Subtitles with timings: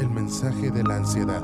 [0.00, 1.42] el mensaje de la ansiedad.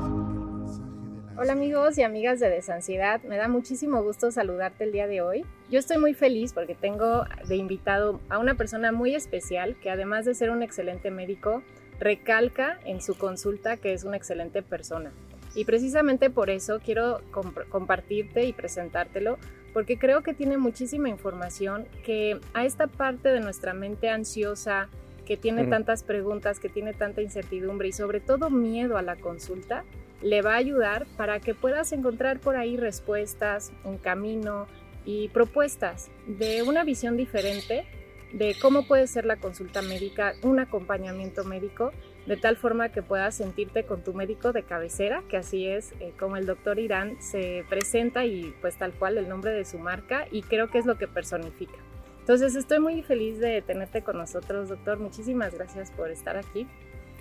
[1.37, 5.45] Hola amigos y amigas de Desansiedad, me da muchísimo gusto saludarte el día de hoy.
[5.69, 10.23] Yo estoy muy feliz porque tengo de invitado a una persona muy especial que además
[10.23, 11.63] de ser un excelente médico,
[11.99, 15.11] recalca en su consulta que es una excelente persona.
[15.53, 17.21] Y precisamente por eso quiero
[17.69, 19.37] compartirte y presentártelo,
[19.73, 24.87] porque creo que tiene muchísima información que a esta parte de nuestra mente ansiosa,
[25.25, 29.83] que tiene tantas preguntas, que tiene tanta incertidumbre y sobre todo miedo a la consulta,
[30.21, 34.67] le va a ayudar para que puedas encontrar por ahí respuestas, un camino
[35.05, 37.85] y propuestas de una visión diferente
[38.33, 41.91] de cómo puede ser la consulta médica, un acompañamiento médico,
[42.25, 46.11] de tal forma que puedas sentirte con tu médico de cabecera, que así es eh,
[46.19, 50.27] como el doctor Irán se presenta y pues tal cual el nombre de su marca
[50.31, 51.77] y creo que es lo que personifica.
[52.25, 54.97] Entonces estoy muy feliz de tenerte con nosotros, doctor.
[54.97, 56.65] Muchísimas gracias por estar aquí.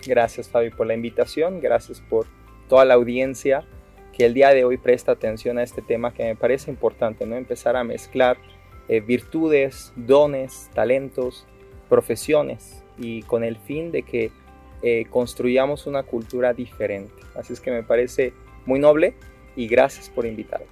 [0.06, 1.60] Gracias, Fabi, por la invitación.
[1.60, 2.24] Gracias por
[2.70, 3.66] toda la audiencia
[4.14, 7.36] que el día de hoy presta atención a este tema que me parece importante, ¿no?
[7.36, 8.38] Empezar a mezclar
[8.88, 11.46] eh, virtudes, dones, talentos,
[11.90, 14.32] profesiones y con el fin de que
[14.80, 17.12] eh, construyamos una cultura diferente.
[17.34, 18.32] Así es que me parece
[18.64, 19.16] muy noble
[19.54, 20.64] y gracias por invitarme.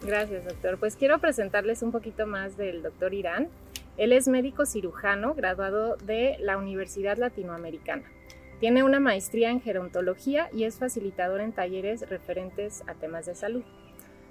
[0.00, 0.78] Gracias, doctor.
[0.78, 3.50] Pues quiero presentarles un poquito más del doctor Irán.
[3.96, 8.04] Él es médico cirujano graduado de la Universidad Latinoamericana.
[8.60, 13.62] Tiene una maestría en gerontología y es facilitador en talleres referentes a temas de salud.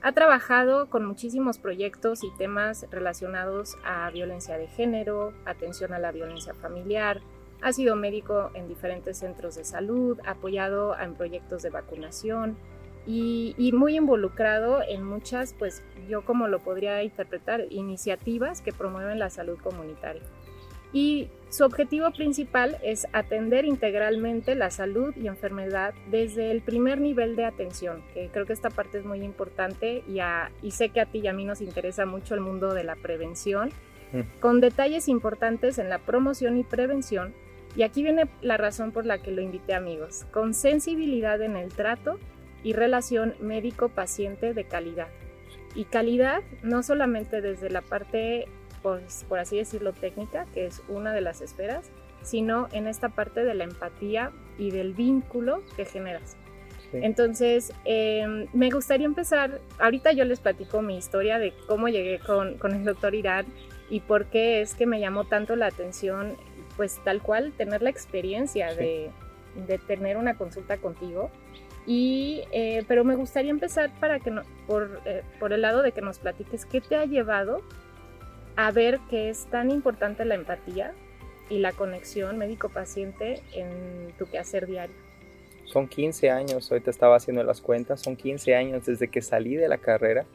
[0.02, 6.12] Ha trabajado con muchísimos proyectos y temas relacionados a violencia de género, atención a la
[6.12, 7.22] violencia familiar,
[7.64, 12.58] ha sido médico en diferentes centros de salud, apoyado en proyectos de vacunación
[13.06, 19.20] y, y, muy involucrado en muchas, pues yo como lo podría interpretar, iniciativas que promueven
[19.20, 20.22] la salud comunitaria
[20.94, 27.36] y su objetivo principal es atender integralmente la salud y enfermedad desde el primer nivel
[27.36, 30.20] de atención, que creo que esta parte es muy importante y,
[30.66, 32.96] y sé que a ti y a mí nos interesa mucho el mundo de la
[32.96, 33.70] prevención,
[34.14, 34.40] mm.
[34.40, 37.34] con detalles importantes en la promoción y prevención.
[37.76, 41.74] Y aquí viene la razón por la que lo invité amigos, con sensibilidad en el
[41.74, 42.20] trato
[42.64, 45.10] y relación médico-paciente de calidad.
[45.76, 48.48] Y calidad no solamente desde la parte
[48.84, 51.90] por, así decirlo, técnica, que es una de las esferas,
[52.22, 56.38] sino en esta parte de la empatía y del vínculo que generas.
[56.92, 62.60] Entonces, em, me gustaría empezar, ahorita yo les platico mi historia de cómo llegué con,
[62.60, 63.48] con, el doctor Irán
[63.90, 66.38] y por qué es que me llamó tanto la atención,
[66.78, 69.10] pues tal cual, tener la experiencia de,
[69.68, 71.32] de, tener una consulta contigo.
[71.86, 75.92] Y, eh, pero me gustaría empezar para que no, por, eh, por el lado de
[75.92, 77.62] que nos platiques qué te ha llevado
[78.56, 80.94] a ver que es tan importante la empatía
[81.50, 84.96] y la conexión médico-paciente en tu quehacer diario.
[85.66, 89.68] Son 15 años, ahorita estaba haciendo las cuentas, son 15 años desde que salí de
[89.68, 90.26] la carrera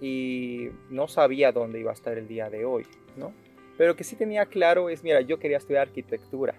[0.00, 3.32] y no sabía dónde iba a estar el día de hoy, ¿no?
[3.76, 6.54] Pero que sí tenía claro es, mira, yo quería estudiar arquitectura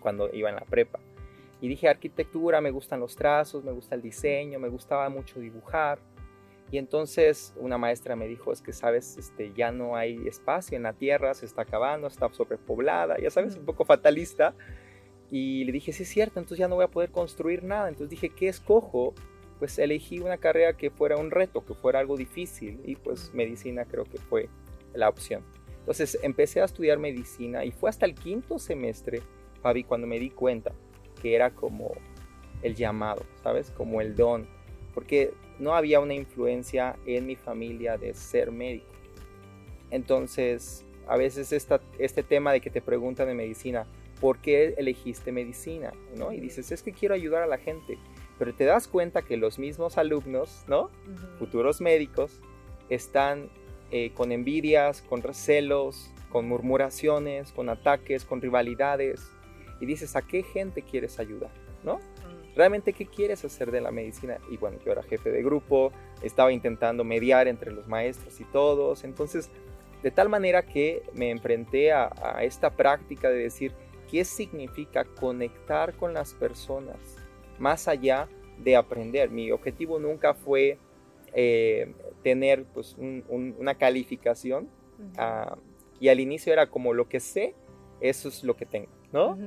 [0.00, 0.98] cuando iba en la prepa.
[1.62, 6.00] Y dije, arquitectura, me gustan los trazos, me gusta el diseño, me gustaba mucho dibujar.
[6.72, 10.82] Y entonces una maestra me dijo, es que sabes, este, ya no hay espacio en
[10.82, 14.56] la tierra, se está acabando, está sobrepoblada, ya sabes, un poco fatalista.
[15.30, 17.88] Y le dije, sí es cierto, entonces ya no voy a poder construir nada.
[17.88, 19.14] Entonces dije, ¿qué escojo?
[19.60, 22.80] Pues elegí una carrera que fuera un reto, que fuera algo difícil.
[22.84, 24.48] Y pues medicina creo que fue
[24.94, 25.44] la opción.
[25.78, 29.22] Entonces empecé a estudiar medicina y fue hasta el quinto semestre,
[29.62, 30.72] Fabi, cuando me di cuenta
[31.22, 31.92] que era como
[32.62, 33.70] el llamado, ¿sabes?
[33.70, 34.46] Como el don.
[34.92, 38.86] Porque no había una influencia en mi familia de ser médico.
[39.90, 41.52] Entonces, a veces
[41.98, 43.86] este tema de que te preguntan de medicina,
[44.20, 45.92] ¿por qué elegiste medicina?
[46.16, 46.32] ¿no?
[46.32, 47.98] Y dices, es que quiero ayudar a la gente.
[48.38, 50.90] Pero te das cuenta que los mismos alumnos, ¿no?
[51.38, 52.40] Futuros médicos,
[52.88, 53.50] están
[53.92, 59.30] eh, con envidias, con recelos, con murmuraciones, con ataques, con rivalidades.
[59.82, 61.50] Y dices, ¿a qué gente quieres ayudar?
[61.84, 61.98] ¿No?
[62.54, 64.38] realmente qué quieres hacer de la medicina.
[64.50, 65.92] Y bueno, yo era jefe de grupo,
[66.22, 69.04] estaba intentando mediar entre los maestros y todos.
[69.04, 69.50] Entonces,
[70.02, 72.10] de tal manera que me enfrenté a,
[72.42, 73.72] esta práctica de decir
[74.10, 76.96] qué significa conectar con las personas
[77.58, 78.28] más allá
[78.58, 79.30] de aprender.
[79.30, 80.78] Mi objetivo nunca fue
[81.34, 84.68] eh, tener pues, una calificación
[85.16, 85.56] ah,
[85.98, 87.54] y al inicio era como lo que sé,
[88.00, 89.38] eso es lo que tengo, ¿no?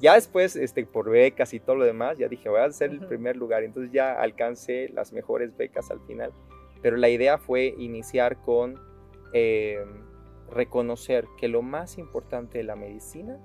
[0.00, 3.00] Ya después, este, por becas y todo lo demás, ya dije, voy a hacer el
[3.00, 3.62] primer lugar.
[3.62, 6.32] Entonces ya alcancé las mejores becas al final.
[6.80, 8.80] Pero la idea fue iniciar con
[9.34, 9.84] eh,
[10.50, 13.38] reconocer que lo más importante de la medicina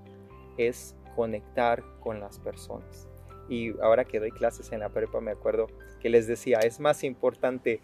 [0.57, 3.09] es conectar con las personas.
[3.49, 5.67] Y ahora que doy clases en la prepa me acuerdo
[5.99, 7.81] que les decía, es más importante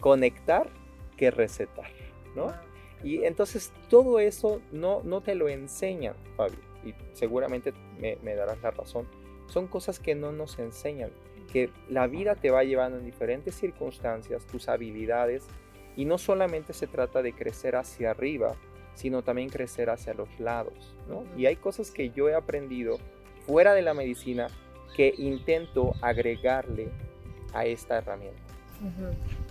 [0.00, 0.68] conectar
[1.16, 1.90] que recetar,
[2.34, 2.52] ¿no?
[3.02, 8.70] Y entonces todo eso no, no te lo enseñan, Fabio, y seguramente me, darás la
[8.70, 9.06] razón.
[9.46, 11.10] Son cosas que no nos enseñan,
[11.52, 15.46] que la vida te va llevando en diferentes circunstancias, tus habilidades,
[15.96, 18.56] y no solamente se trata de crecer hacia arriba,
[18.94, 21.24] sino también crecer hacia los lados, ¿no?
[21.36, 22.98] Y hay cosas que yo he aprendido
[23.46, 24.48] fuera de la medicina
[24.96, 26.88] que intento agregarle
[27.52, 28.40] a esta herramienta.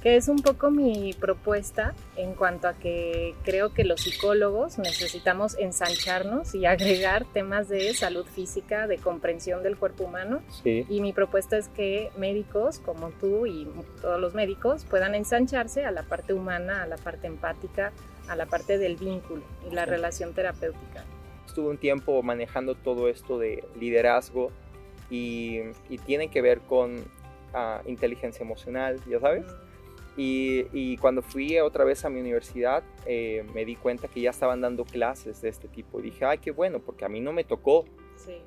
[0.04, 5.58] Que es un poco mi propuesta en cuanto a que creo que los psicólogos necesitamos
[5.58, 10.42] ensancharnos y agregar temas de salud física, de comprensión del cuerpo humano.
[10.66, 13.66] Y mi propuesta es que médicos como tú y
[14.02, 17.94] todos los médicos puedan ensancharse a la parte humana, a la parte empática,
[18.28, 19.42] a la parte del vínculo
[19.72, 21.06] y la relación terapéutica.
[21.48, 24.52] Estuve un tiempo manejando todo esto de liderazgo
[25.10, 25.62] y,
[26.06, 27.06] tiene que ver con
[27.54, 29.46] ah, inteligencia emocional, ya sabes.
[30.16, 34.62] Y, cuando fui otra vez a mi universidad, eh, me di cuenta que ya estaban
[34.62, 36.00] dando clases de este tipo.
[36.00, 37.86] Y dije, ay, qué bueno, porque a mí no me tocó.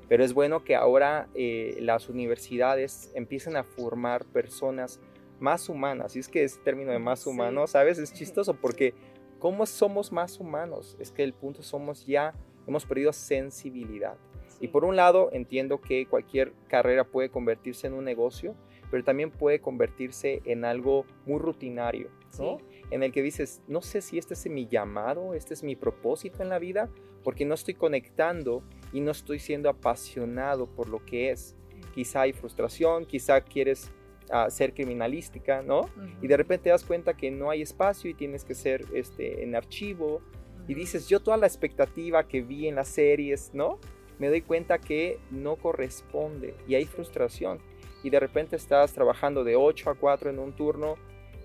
[0.07, 4.99] Pero es bueno que ahora eh, las universidades empiecen a formar personas
[5.39, 6.15] más humanas.
[6.15, 7.99] Y es que ese término de más humano, ¿sabes?
[7.99, 8.95] Es chistoso porque
[9.39, 10.95] ¿cómo somos más humanos?
[10.99, 12.33] Es que el punto somos ya,
[12.65, 14.17] hemos perdido sensibilidad.
[14.59, 18.55] Y por un lado, entiendo que cualquier carrera puede convertirse en un negocio,
[18.89, 22.57] pero también puede convertirse en algo muy rutinario, ¿no?
[22.89, 26.41] En el que dices, no sé si este es mi llamado, este es mi propósito
[26.41, 26.89] en la vida,
[27.23, 28.63] porque no estoy conectando
[28.93, 31.55] y no estoy siendo apasionado por lo que es.
[31.93, 33.91] Quizá hay frustración, quizá quieres
[34.29, 35.89] uh, ser criminalística, ¿no?
[36.21, 39.43] Y de repente te das cuenta que no hay espacio y tienes que ser este,
[39.43, 40.21] en archivo.
[40.67, 43.79] Y dices, yo toda la expectativa que vi en las series, ¿no?
[44.19, 47.59] Me doy cuenta que no corresponde y hay frustración
[48.07, 50.95] y de repente estás trabajando de 8 a 4 en un turno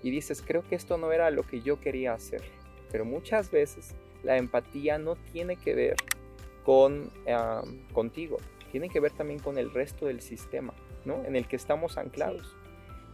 [0.01, 2.41] y dices, creo que esto no era lo que yo quería hacer.
[2.89, 3.93] Pero muchas veces
[4.23, 5.97] la empatía no tiene que ver
[6.63, 7.11] con
[7.91, 8.37] contigo,
[8.71, 10.73] tiene que ver también con el resto del sistema,
[11.03, 11.25] ¿no?
[11.25, 12.55] En el que estamos anclados.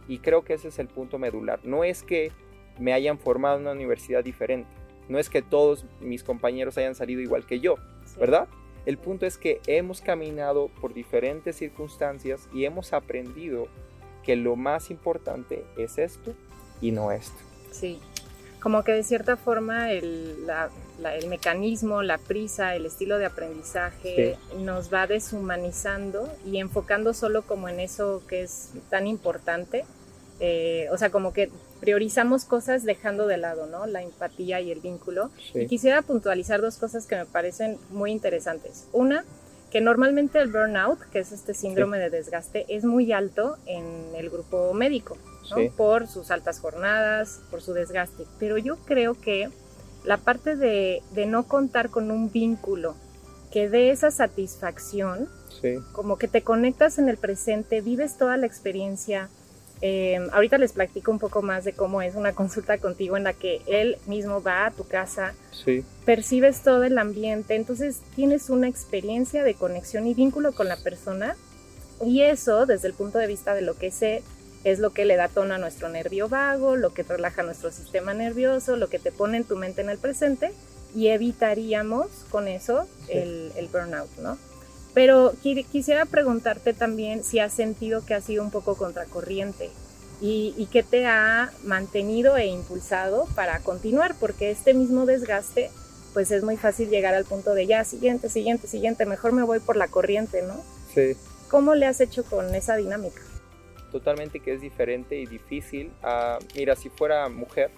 [0.06, 1.58] Y creo que ese es el punto medular.
[1.64, 2.30] No es que
[2.78, 4.70] me hayan formado en una universidad diferente,
[5.08, 7.74] no es que todos mis compañeros hayan salido igual que yo,
[8.16, 8.46] ¿verdad?
[8.86, 13.68] El punto es que hemos caminado por diferentes circunstancias y hemos aprendido
[14.24, 16.34] que lo más importante es esto
[16.80, 17.36] y no esto.
[17.70, 18.00] Sí,
[18.60, 20.36] como que de cierta forma el,
[21.28, 27.80] mecanismo, la prisa, el estilo de aprendizaje nos va deshumanizando y enfocando solo como en
[27.80, 29.84] eso que es tan importante.
[30.40, 31.50] Eh, o sea, como que
[31.80, 33.86] priorizamos cosas dejando de lado, ¿no?
[33.86, 35.30] La empatía y el vínculo.
[35.54, 38.86] Y quisiera puntualizar dos cosas que me parecen muy interesantes.
[38.92, 39.24] Una,
[39.70, 43.84] que normalmente el burnout, que es este síndrome de desgaste, es muy alto en
[44.16, 45.16] el grupo médico,
[45.50, 45.72] ¿no?
[45.76, 48.24] Por sus altas jornadas, por su desgaste.
[48.38, 49.48] Pero yo creo que
[50.04, 52.94] la parte de, de no contar con un vínculo
[53.50, 55.28] que dé esa satisfacción,
[55.92, 59.28] como que te conectas en el presente, vives toda la experiencia,
[59.82, 63.32] Em, ahorita les platico un poco más de cómo es una consulta contigo en la
[63.32, 65.34] que él mismo va a tu casa,
[66.04, 71.34] percibes todo el ambiente, entonces tienes una experiencia de conexión y vínculo con la persona
[72.04, 74.22] y eso desde el punto de vista de lo que sé
[74.64, 78.12] es lo que le da tono a nuestro nervio vago, lo que relaja nuestro sistema
[78.12, 80.52] nervioso, lo que te pone en tu mente en el presente
[80.94, 84.36] y evitaríamos con eso el, el burnout, ¿no?
[84.94, 85.32] Pero
[85.70, 89.70] quisiera preguntarte también si has sentido que ha sido un poco contracorriente
[90.20, 95.70] y, y qué te ha mantenido e impulsado para continuar, porque este mismo desgaste,
[96.12, 99.60] pues es muy fácil llegar al punto de ya, siguiente, siguiente, siguiente, mejor me voy
[99.60, 100.60] por la corriente, ¿no?
[100.92, 101.16] Sí.
[101.48, 103.22] ¿Cómo le has hecho con esa dinámica?
[103.90, 105.90] Totalmente que es diferente y difícil.
[106.02, 107.70] Ah, mira, si fuera mujer,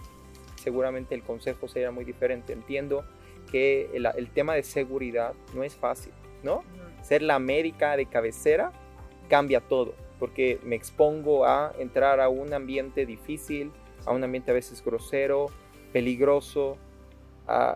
[0.62, 2.52] seguramente el consejo sería muy diferente.
[2.52, 3.04] Entiendo
[3.50, 6.64] que el, el tema de seguridad no es fácil, ¿no?
[7.02, 8.72] Ser la médica de cabecera
[9.28, 13.72] cambia todo, porque me expongo a entrar a un ambiente difícil,
[14.06, 15.46] a un ambiente a veces grosero,
[15.92, 16.78] peligroso,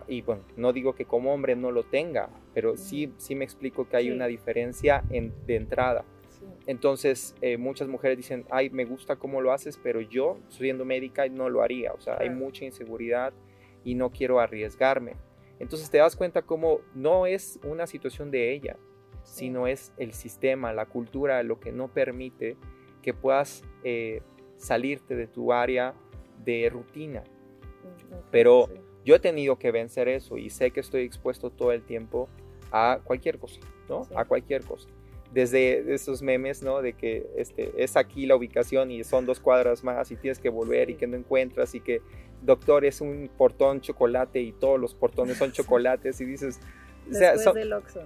[0.07, 3.87] y bueno, no digo que como hombre no lo tenga, pero sí, sí me explico
[3.87, 6.05] que hay una diferencia en, de entrada.
[6.65, 11.27] Entonces, eh, muchas mujeres dicen, ay, me gusta cómo lo haces, pero yo, siendo médica,
[11.27, 11.93] no lo haría.
[11.93, 13.33] O sea, hay mucha inseguridad
[13.83, 15.13] y no quiero arriesgarme.
[15.59, 18.77] Entonces te das cuenta cómo no es una situación de ella,
[19.27, 22.55] sino es el sistema, la cultura, lo que no permite
[23.01, 24.21] que puedas eh,
[24.55, 25.93] salirte de tu área
[26.43, 27.23] de rutina.
[28.31, 28.69] Pero
[29.05, 32.29] yo he tenido que vencer eso y sé que estoy expuesto todo el tiempo
[32.71, 34.07] a cualquier cosa, ¿no?
[34.15, 34.87] A cualquier cosa.
[35.33, 36.81] desde esos memes, ¿no?
[36.81, 40.49] De que este, es aquí la ubicación y son dos cuadras más y tienes que
[40.49, 42.01] volver y que no encuentras y que
[42.41, 46.61] doctor es un portón chocolate y todos los portones son chocolates y dices...
[47.09, 48.01] O sea, son, del Oxxo,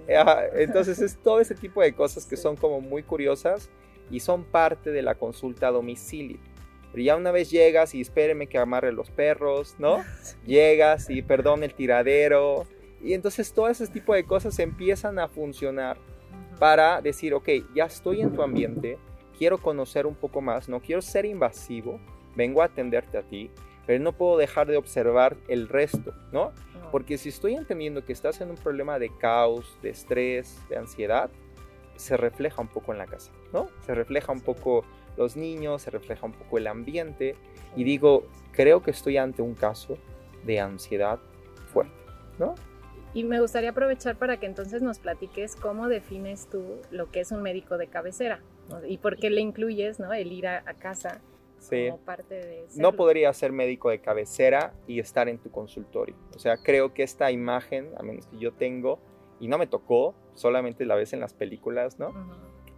[0.54, 3.70] entonces es todo ese tipo de cosas que son como muy curiosas
[4.10, 6.38] y son parte de la consulta a domicilio.
[6.92, 10.04] Pero ya una vez llegas y espéreme que amarre los perros, ¿no?
[10.46, 12.66] Llegas y perdón el tiradero.
[13.02, 15.96] Y entonces todo ese tipo de cosas empiezan a funcionar
[16.58, 18.98] para decir, ok, ya estoy en tu ambiente,
[19.36, 21.98] quiero conocer un poco más, no quiero ser invasivo,
[22.36, 23.50] vengo a atenderte a ti,
[23.86, 26.52] pero no puedo dejar de observar el resto, ¿no?
[26.90, 31.30] Porque si estoy entendiendo que estás en un problema de caos, de estrés, de ansiedad,
[31.96, 33.68] se refleja un poco en la casa, ¿no?
[33.86, 34.84] Se refleja un poco
[35.16, 37.36] los niños, se refleja un poco el ambiente
[37.76, 39.98] y digo, creo que estoy ante un caso
[40.44, 41.18] de ansiedad
[41.72, 41.94] fuerte,
[42.38, 42.54] ¿no?
[43.14, 47.30] Y me gustaría aprovechar para que entonces nos platiques cómo defines tú lo que es
[47.30, 48.40] un médico de cabecera
[48.86, 50.12] y por qué le incluyes ¿no?
[50.14, 51.20] el ir a, casa
[51.68, 52.66] como parte de...
[52.76, 56.16] No podría ser médico de cabecera y estar en tu consultorio.
[56.34, 58.98] O sea, creo que esta imagen, a menos que yo tengo,
[59.40, 62.12] y no me tocó, solamente la ves en las películas, ¿no?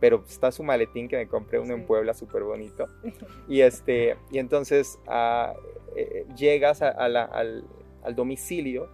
[0.00, 2.88] Pero está su maletín que me compré uno en Puebla súper bonito.
[3.48, 5.54] Y, este, y entonces ah,
[5.96, 8.88] eh, llegas al, al domicilio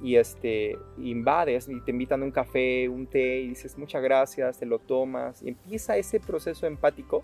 [0.00, 4.58] y este, invades y te invitan a un café, un té y dices muchas gracias,
[4.58, 7.20] te lo tomas y empieza ese proceso empático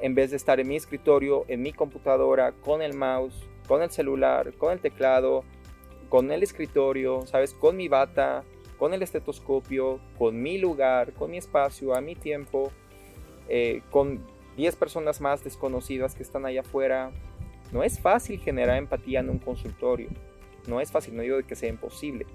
[0.00, 3.34] en vez de estar en mi escritorio, en mi computadora, con el mouse,
[3.68, 5.44] con el celular, con el teclado,
[6.08, 7.54] con el escritorio, ¿sabes?
[7.54, 8.42] Con mi bata,
[8.78, 12.72] con el estetoscopio, con mi lugar, con mi espacio, a mi tiempo,
[13.48, 14.24] eh, con
[14.56, 17.10] 10 personas más desconocidas que están allá afuera.
[17.72, 20.08] No es fácil generar empatía en un consultorio
[20.66, 22.26] no es fácil, no digo que sea imposible.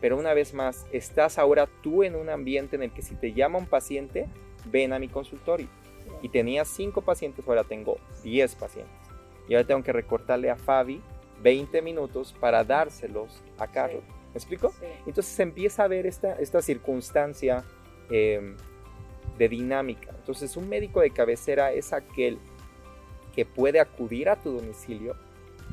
[0.00, 3.32] Pero una vez más, estás ahora tú en un ambiente en el que si te
[3.32, 4.26] llama un paciente,
[4.70, 5.68] ven a mi consultorio.
[6.24, 8.96] Y tenía cinco pacientes, ahora tengo 10 pacientes.
[9.46, 11.02] Y ahora tengo que recortarle a Fabi
[11.42, 14.02] 20 minutos para dárselos a Carlos.
[14.32, 14.72] ¿Me explico?
[15.06, 17.62] Entonces se empieza a ver esta, esta circunstancia
[18.08, 18.56] em,
[19.36, 20.14] de dinámica.
[20.16, 22.38] Entonces un médico de cabecera es aquel
[23.34, 25.16] que puede acudir a tu domicilio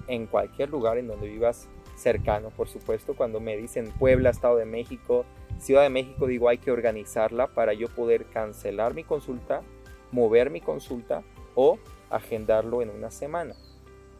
[0.08, 3.16] en cualquier lugar en donde vivas cercano, por supuesto.
[3.16, 5.24] Cuando me dicen Puebla, Estado de México,
[5.60, 9.62] Ciudad de México, digo hay que organizarla para yo poder cancelar mi consulta,
[10.12, 11.24] mover mi consulta
[11.56, 11.78] o
[12.10, 13.56] agendarlo en una semana.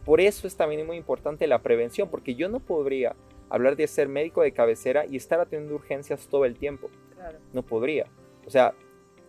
[0.04, 3.14] Por eso es también muy importante la prevención, porque yo no podría
[3.48, 6.90] hablar de ser médico de cabecera y estar atendiendo urgencias todo el tiempo.
[7.52, 8.06] No podría.
[8.46, 8.74] O sea,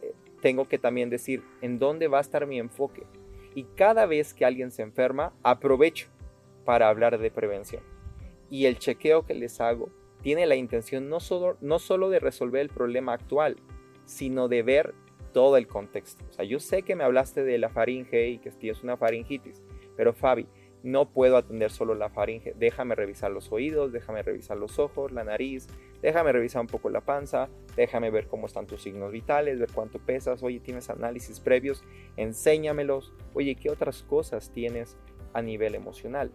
[0.02, 3.04] eh, tengo que también decir en dónde va a estar mi enfoque.
[3.54, 6.08] Y cada vez que alguien se enferma, aprovecho
[6.66, 7.84] para hablar de prevención.
[8.50, 9.90] Y el chequeo que les hago
[10.22, 13.58] tiene la intención no solo, no solo de resolver el problema actual,
[14.06, 14.96] sino de ver
[15.34, 16.24] todo el contexto.
[16.30, 19.62] O sea, yo sé que me hablaste de la faringe y que es una faringitis,
[19.98, 20.48] pero Fabi,
[20.84, 22.54] no puedo atender solo la faringe.
[22.58, 25.68] Déjame revisar los oídos, déjame revisar los ojos, la nariz,
[26.02, 30.00] déjame revisar un poco la panza, déjame ver cómo están tus signos vitales, ver cuánto
[30.00, 31.84] pesas, oye, tienes análisis previos,
[32.18, 34.98] enséñamelos, oye, ¿qué otras cosas tienes
[35.34, 36.32] a nivel emocional?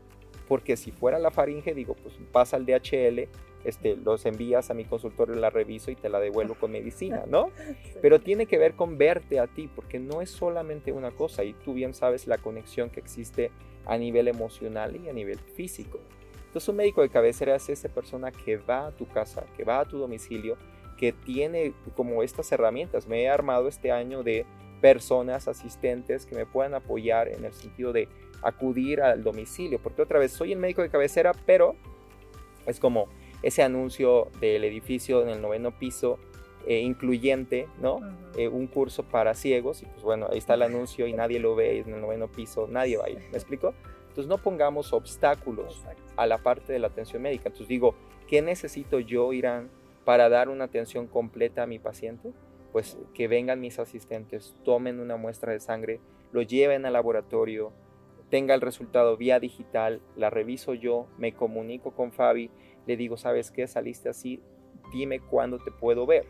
[0.49, 3.29] porque si fuera la faringe, digo, pues pasa al DHL,
[3.69, 7.51] este, los envías a mi consultorio, la reviso y te la devuelvo con medicina, ¿no?
[8.03, 11.53] Pero tiene que ver con verte a ti, porque no es solamente una cosa, y
[11.53, 13.51] tú bien sabes la conexión que existe
[13.87, 16.01] a nivel emocional y a nivel físico.
[16.47, 19.81] Entonces un médico de cabecera es esa persona que va a tu casa, que va
[19.81, 20.57] a tu domicilio,
[20.97, 23.07] que tiene como estas herramientas.
[23.07, 24.45] Me he armado este año de
[24.81, 28.09] personas, asistentes que me puedan apoyar en el sentido de
[28.43, 31.77] acudir al domicilio, porque otra vez soy el médico de cabecera, pero
[32.67, 33.09] es como
[33.43, 36.19] ese anuncio del edificio en el noveno piso
[36.67, 38.01] eh, incluyente, ¿no?
[38.37, 41.55] Eh, un curso para ciegos, y pues bueno, ahí está el anuncio y nadie lo
[41.55, 43.73] ve, en el noveno piso, nadie va ahí, ¿me explico?
[44.09, 45.83] Entonces no pongamos obstáculos
[46.17, 47.45] a la parte de la atención médica.
[47.47, 47.95] Entonces digo,
[48.27, 49.71] ¿qué necesito yo, Irán,
[50.05, 52.33] para dar una atención completa a mi paciente?
[52.73, 56.01] Pues que vengan mis asistentes, tomen una muestra de sangre,
[56.33, 57.73] lo lleven al laboratorio,
[58.29, 62.51] tenga el resultado vía digital, la reviso yo, me comunico con Fabi,
[62.89, 63.69] le digo, ¿sabes qué?
[63.69, 64.43] Saliste así,
[64.93, 66.27] dime cuándo te puedo ver.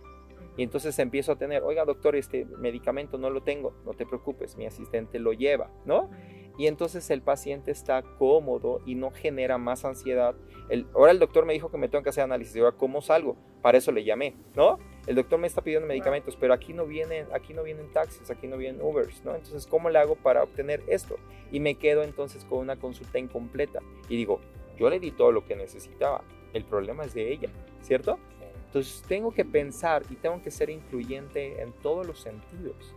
[0.58, 4.56] Y entonces empiezo a tener, oiga doctor, este medicamento no lo tengo, no te preocupes,
[4.56, 6.10] mi asistente lo lleva, ¿no?
[6.58, 10.34] Y entonces el paciente está cómodo y no genera más ansiedad.
[10.68, 13.36] El, ahora el doctor me dijo que me tengo que hacer análisis, ahora ¿cómo salgo?
[13.62, 14.78] Para eso le llamé, ¿no?
[15.08, 18.46] el doctor me está pidiendo medicamentos, pero aquí no vienen, aquí no vienen taxis, aquí
[18.46, 19.34] no vienen Ubers, ¿no?
[19.34, 21.16] Entonces, ¿cómo le hago para obtener esto?
[21.50, 24.38] Y me quedo entonces con una consulta incompleta y digo,
[24.78, 27.48] yo le di todo lo que necesitaba, el problema es de ella,
[27.82, 28.18] ¿cierto?
[28.66, 32.94] Entonces tengo que pensar y tengo que ser incluyente en todos los sentidos.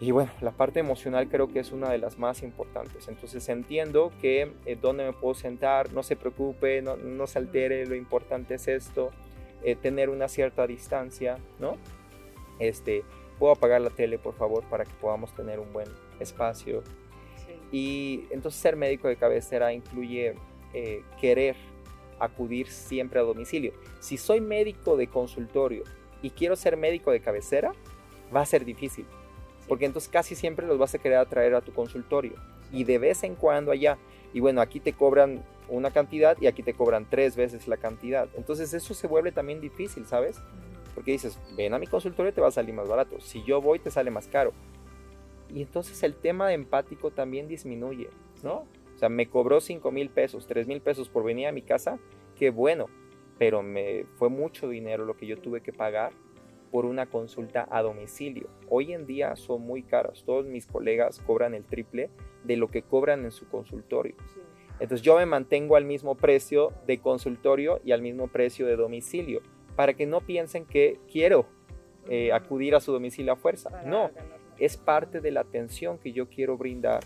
[0.00, 3.06] Y bueno, la parte emocional creo que es una de las más importantes.
[3.06, 7.86] Entonces entiendo que eh, dónde me puedo sentar, no se preocupe, no, no se altere,
[7.86, 9.10] lo importante es esto,
[9.62, 11.76] eh, tener una cierta distancia, ¿no?
[12.58, 13.04] Este,
[13.38, 16.82] puedo apagar la tele, por favor, para que podamos tener un buen espacio.
[17.70, 20.34] Y entonces ser médico de cabecera incluye
[20.72, 21.56] eh, querer
[22.20, 23.72] acudir siempre a domicilio.
[23.98, 25.84] Si soy médico de consultorio
[26.22, 27.72] y quiero ser médico de cabecera,
[28.34, 29.06] va a ser difícil
[29.70, 32.32] porque entonces casi siempre los vas a querer atraer a tu consultorio
[32.72, 33.98] y de vez en cuando allá.
[34.34, 38.28] Y bueno, aquí te cobran una cantidad y aquí te cobran tres veces la cantidad.
[38.36, 40.40] Entonces eso se vuelve también difícil, ¿sabes?
[40.92, 43.20] Porque dices, ven a mi consultorio te va a salir más barato.
[43.20, 44.52] Si yo voy, te sale más caro.
[45.48, 48.10] Y entonces el tema de empático también disminuye,
[48.42, 48.66] ¿no?
[49.00, 51.98] O sea, me cobró 5 mil pesos, 3 mil pesos por venir a mi casa,
[52.36, 52.84] qué bueno,
[53.38, 56.12] pero me fue mucho dinero lo que yo tuve que pagar
[56.70, 58.50] por una consulta a domicilio.
[58.68, 60.22] Hoy en día son muy caras.
[60.26, 62.10] Todos mis colegas cobran el triple
[62.44, 64.16] de lo que cobran en su consultorio.
[64.80, 69.40] Entonces yo me mantengo al mismo precio de consultorio y al mismo precio de domicilio
[69.76, 71.46] para que no piensen que quiero
[72.10, 73.82] eh, acudir a su domicilio a fuerza.
[73.86, 74.10] No,
[74.58, 77.00] es parte de la atención que yo quiero brindar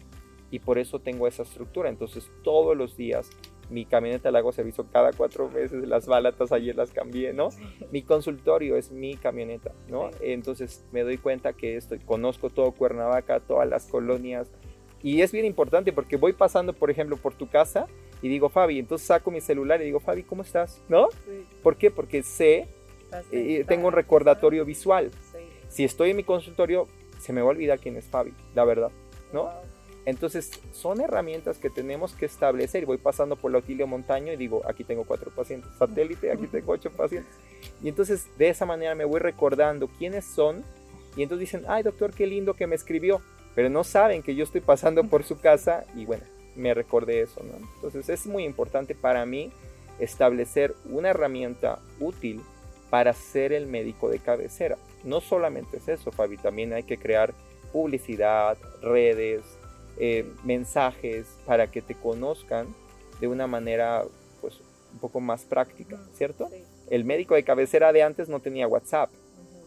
[0.54, 1.88] y por eso tengo esa estructura.
[1.88, 3.28] Entonces todos los días
[3.70, 7.49] mi camioneta la hago servicio cada cuatro meses, las balatas ayer las cambié, ¿no?
[7.90, 10.11] Mi consultorio es mi camioneta, ¿no?
[10.20, 14.49] Entonces me doy cuenta que estoy, conozco todo Cuernavaca, todas las colonias,
[15.02, 17.88] y es bien importante porque voy pasando, por ejemplo, por tu casa
[18.23, 20.80] y digo, Fabi, entonces saco mi celular y digo, Fabi, ¿cómo estás?
[20.88, 21.08] ¿No?
[21.64, 21.90] ¿Por qué?
[21.90, 22.68] Porque sé,
[23.32, 25.11] eh, tengo un recordatorio visual.
[25.68, 26.87] Si estoy en mi consultorio,
[27.18, 28.92] se me va a olvidar quién es Fabi, la verdad,
[29.32, 29.50] ¿no?
[30.06, 32.82] Entonces, son herramientas que tenemos que establecer.
[32.82, 35.70] Y voy pasando por la Autilio Montaño y digo, aquí tengo cuatro pacientes.
[35.78, 37.32] Satélite, aquí tengo ocho pacientes.
[37.82, 40.62] Y entonces, de esa manera me voy recordando quiénes son.
[41.16, 43.20] Y entonces dicen, ay, doctor, qué lindo que me escribió.
[43.54, 46.24] Pero no saben que yo estoy pasando por su casa y bueno,
[46.57, 47.66] me recordé eso, ¿no?
[47.76, 49.52] Entonces, es muy importante para mí
[49.98, 52.42] establecer una herramienta útil
[52.90, 54.76] para ser el médico de cabecera.
[55.05, 57.33] No solamente es eso, Fabi, también hay que crear
[57.72, 59.42] publicidad, redes,
[59.98, 62.66] eh, mensajes para que te conozcan
[63.20, 64.04] de una manera
[64.40, 64.61] pues
[64.92, 66.48] un poco más práctica, ¿cierto?
[66.90, 69.11] El médico de cabecera de antes no tenía WhatsApp.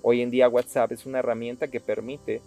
[0.01, 2.41] Hoy en día WhatsApp es una herramienta que permite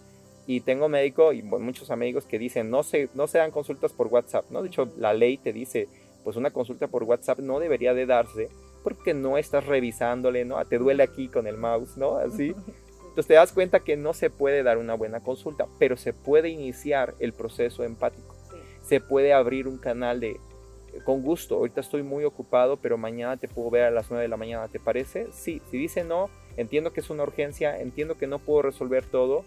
[0.47, 4.07] y tengo médico y muchos amigos que dicen no se, no se dan consultas por
[4.07, 4.61] WhatsApp, ¿no?
[4.61, 5.87] De hecho, la ley te dice,
[6.23, 8.49] pues una consulta por WhatsApp no debería de darse
[8.83, 10.63] porque no estás revisándole, ¿no?
[10.65, 12.17] Te duele aquí con el mouse, ¿no?
[12.17, 12.55] Así.
[13.11, 16.47] Entonces te das cuenta que no se puede dar una buena consulta, pero se puede
[16.47, 18.37] iniciar el proceso empático.
[18.85, 20.39] Se puede abrir un canal de,
[21.03, 24.29] con gusto, ahorita estoy muy ocupado, pero mañana te puedo ver a las 9 de
[24.29, 25.27] la mañana, ¿te parece?
[25.33, 29.43] Sí, si dice no, entiendo que es una urgencia, entiendo que no puedo resolver todo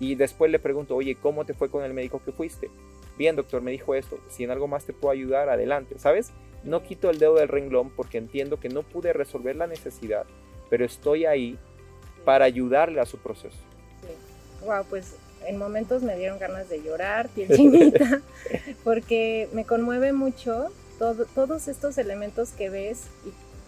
[0.00, 2.68] y después le pregunto, oye, ¿cómo te fue con el médico que fuiste?
[3.16, 6.32] Bien, doctor, me dijo esto, si en algo más te puedo ayudar, adelante, ¿sabes?
[6.64, 10.26] No quito el dedo del renglón porque entiendo que no pude resolver la necesidad,
[10.68, 11.60] pero estoy ahí
[12.24, 13.56] para ayudarle a su proceso.
[14.02, 14.66] Sí.
[14.66, 15.14] Wow, pues
[15.46, 18.20] en momentos me dieron ganas de llorar, piel chinita,
[18.82, 23.02] porque me conmueve mucho todos estos elementos que ves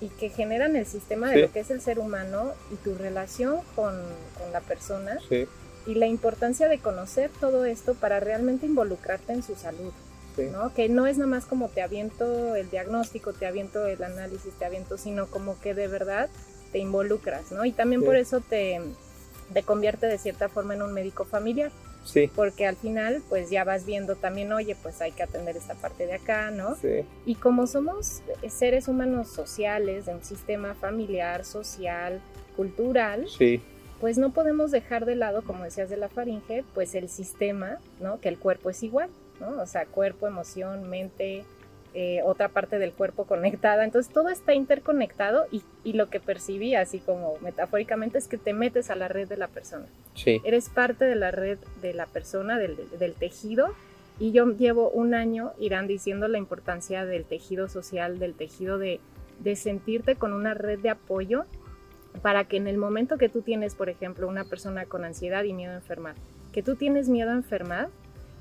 [0.01, 3.61] y, que generan el sistema de lo que es el ser humano y tu relación
[3.75, 3.95] con,
[4.39, 5.19] con la persona.
[5.29, 5.47] Sí.
[5.87, 9.93] Y la importancia de conocer todo esto para realmente involucrarte en su salud.
[10.45, 10.73] ¿no?
[10.75, 14.65] Que no es nada más como te aviento el diagnóstico, te aviento el análisis, te
[14.65, 16.29] aviento, sino como que de verdad
[16.73, 17.65] te involucras, ¿no?
[17.65, 18.81] Y también por eso te,
[19.53, 21.71] te convierte de cierta forma en un médico familiar.
[22.05, 22.31] Sí.
[22.35, 26.07] Porque al final, pues ya vas viendo también, oye, pues hay que atender esta parte
[26.07, 26.77] de acá, ¿no?
[26.77, 27.05] Sí.
[27.25, 32.21] Y como somos seres humanos sociales, de un sistema familiar, social,
[32.57, 33.61] cultural, sí.
[34.01, 38.21] pues no podemos dejar de lado, como decías de la faringe, pues el sistema, ¿no?
[38.21, 39.61] Que el cuerpo es igual, ¿no?
[39.61, 41.45] O sea, cuerpo, emoción, mente,
[41.99, 43.83] eh, otra parte del cuerpo conectada.
[43.83, 48.53] Entonces todo está interconectado y, y, lo que percibí, así como metafóricamente, es que te
[48.53, 49.87] metes a la red de la persona.
[50.13, 50.43] Sí.
[50.45, 53.69] Eres parte de la red de la persona, del, del tejido.
[54.19, 59.01] Y yo llevo un año, Irán, diciendo la importancia del tejido social, del tejido de,
[59.39, 61.47] de sentirte con una red de apoyo
[62.21, 65.55] para que en el momento que tú tienes, por ejemplo, una persona con ansiedad y
[65.55, 66.15] miedo a enfermar,
[66.53, 67.89] que tú tienes miedo a enfermar,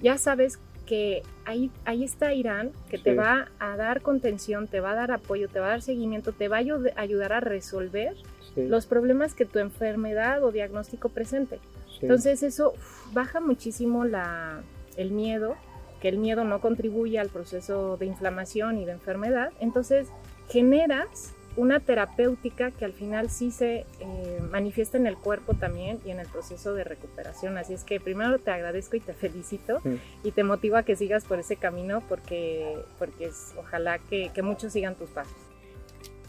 [0.01, 4.91] ya sabes que ahí, ahí está Irán, que te va a dar contención, te va
[4.91, 8.15] a dar apoyo, te va a dar seguimiento, te va a ayudar a resolver
[8.55, 11.59] los problemas que tu enfermedad o diagnóstico presente.
[12.01, 12.73] Entonces eso
[13.13, 14.61] baja muchísimo la,
[14.97, 15.55] el miedo,
[16.01, 19.51] que el miedo no contribuye al proceso de inflamación y de enfermedad.
[19.59, 20.07] Entonces
[20.49, 26.11] generas una terapéutica que al final sí se eh, manifiesta en el cuerpo también y
[26.11, 27.57] en el proceso de recuperación.
[27.57, 29.81] Así es que primero te agradezco y te felicito
[30.23, 34.41] y te motivo a que sigas por ese camino porque, porque es, ojalá que, que
[34.41, 35.35] muchos sigan tus pasos.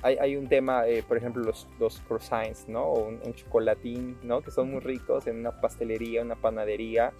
[0.02, 2.84] Hay, hay, un tema, eh, por ejemplo, los, los croissants, ¿no?
[2.84, 4.42] O un, chocolatín, ¿no?
[4.42, 7.12] Que son muy ricos en una pastelería, una panadería.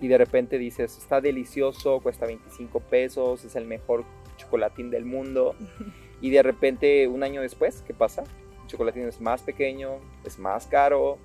[0.00, 4.04] Y de repente dices, está delicioso, cuesta 25 pesos, es el mejor
[4.36, 5.54] chocolatín del mundo.
[6.20, 8.24] Y de repente, un año después, ¿qué pasa?
[8.62, 11.18] El chocolatín es más pequeño, es más caro,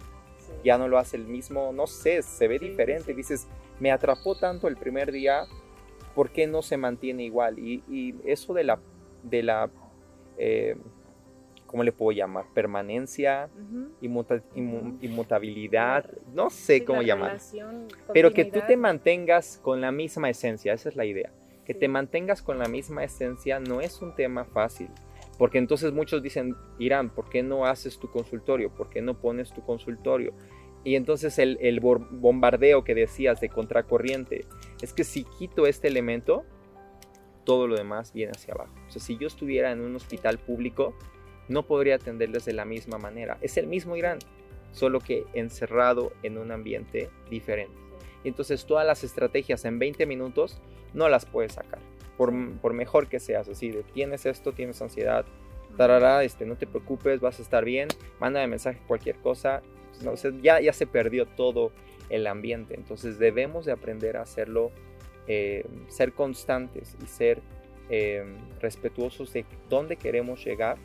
[0.64, 3.14] ya no lo hace el mismo, no sé, se ve diferente.
[3.14, 3.48] Dices,
[3.80, 5.46] me atrapó tanto el primer día,
[6.14, 7.58] ¿por qué no se mantiene igual?
[7.60, 8.80] Y, eso de la,
[9.24, 9.70] de la
[10.38, 10.76] eh,
[11.66, 12.46] ¿cómo le puedo llamar?
[12.54, 13.50] Permanencia,
[14.02, 17.38] inmutabilidad, no sé cómo llamar.
[18.14, 21.32] Pero que tú te mantengas con la misma esencia, esa es la idea
[21.66, 24.90] que te mantengas con la misma esencia no es un tema fácil.
[25.38, 28.70] Porque entonces muchos dicen, Irán, ¿por qué no haces tu consultorio?
[28.70, 30.34] ¿Por qué no pones tu consultorio?
[30.84, 34.46] Y entonces el, el bombardeo que decías de contracorriente,
[34.82, 36.44] es que si quito este elemento,
[37.44, 38.74] todo lo demás viene hacia abajo.
[38.88, 40.96] O sea, si yo estuviera en un hospital público,
[41.48, 43.38] no podría atenderles de la misma manera.
[43.42, 44.20] Es el mismo Irán,
[44.72, 47.76] solo que encerrado en un ambiente diferente.
[48.24, 50.62] Entonces todas las estrategias en 20 minutos
[50.94, 51.80] no las puedes sacar.
[52.18, 55.26] Por, por mejor que seas, así de tienes esto, tienes ansiedad,
[55.78, 57.88] tarará, este, no te preocupes, vas a estar bien,
[58.20, 59.62] mándame mensaje cualquier cosa.
[60.42, 61.72] Ya, ya se perdió todo
[62.10, 62.76] el ambiente.
[62.76, 64.72] Entonces debemos de aprender a hacerlo,
[65.28, 67.42] eh, ser constantes y ser
[67.90, 68.24] eh,
[68.60, 70.78] respetuosos de dónde queremos llegar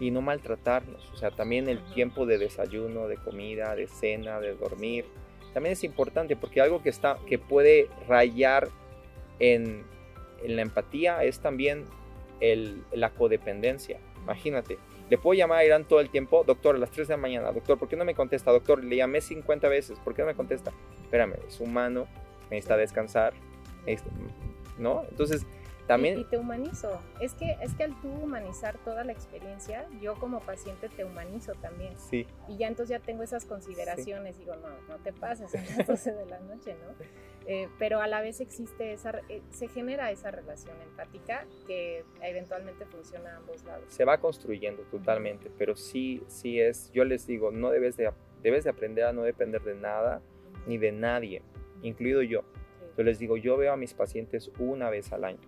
[0.00, 1.10] y no maltratarnos.
[1.12, 5.06] O sea, también el tiempo de desayuno, de comida, de cena, de dormir,
[5.54, 8.68] también es importante porque algo que, está, que puede rayar
[9.38, 9.84] en,
[10.44, 11.84] la empatía es también
[12.92, 13.98] la codependencia.
[14.22, 17.18] Imagínate, le puedo llamar a Irán todo el tiempo, doctor, a las 3 de la
[17.18, 18.50] mañana, doctor, ¿por qué no me contesta?
[18.50, 20.72] Doctor, le llamé 50 veces, ¿por qué no me contesta?
[21.02, 22.06] Espérame, es humano,
[22.50, 23.32] necesita descansar,
[24.78, 25.04] ¿no?
[25.08, 25.46] Entonces,
[25.86, 26.18] también...
[26.18, 27.00] Y, te humanizo.
[27.20, 31.52] Es que, es que al tú humanizar toda la experiencia, yo como paciente te humanizo
[31.54, 31.96] también.
[31.96, 32.26] Sí.
[32.48, 36.12] Y ya entonces ya tengo esas consideraciones, digo, no, no te pases a las 12
[36.12, 36.94] de la noche, ¿no?
[37.48, 42.84] Eh, pero a la vez existe esa, eh, se genera esa relación empática que eventualmente
[42.86, 43.84] funciona a ambos lados.
[43.86, 48.10] Se va construyendo totalmente, pero sí, sí es, yo les digo, no debes de,
[48.42, 50.20] debes de aprender a no depender de nada
[50.66, 51.42] ni de nadie,
[51.82, 52.42] incluido yo.
[52.98, 55.38] Yo les digo, yo veo a mis pacientes una vez al año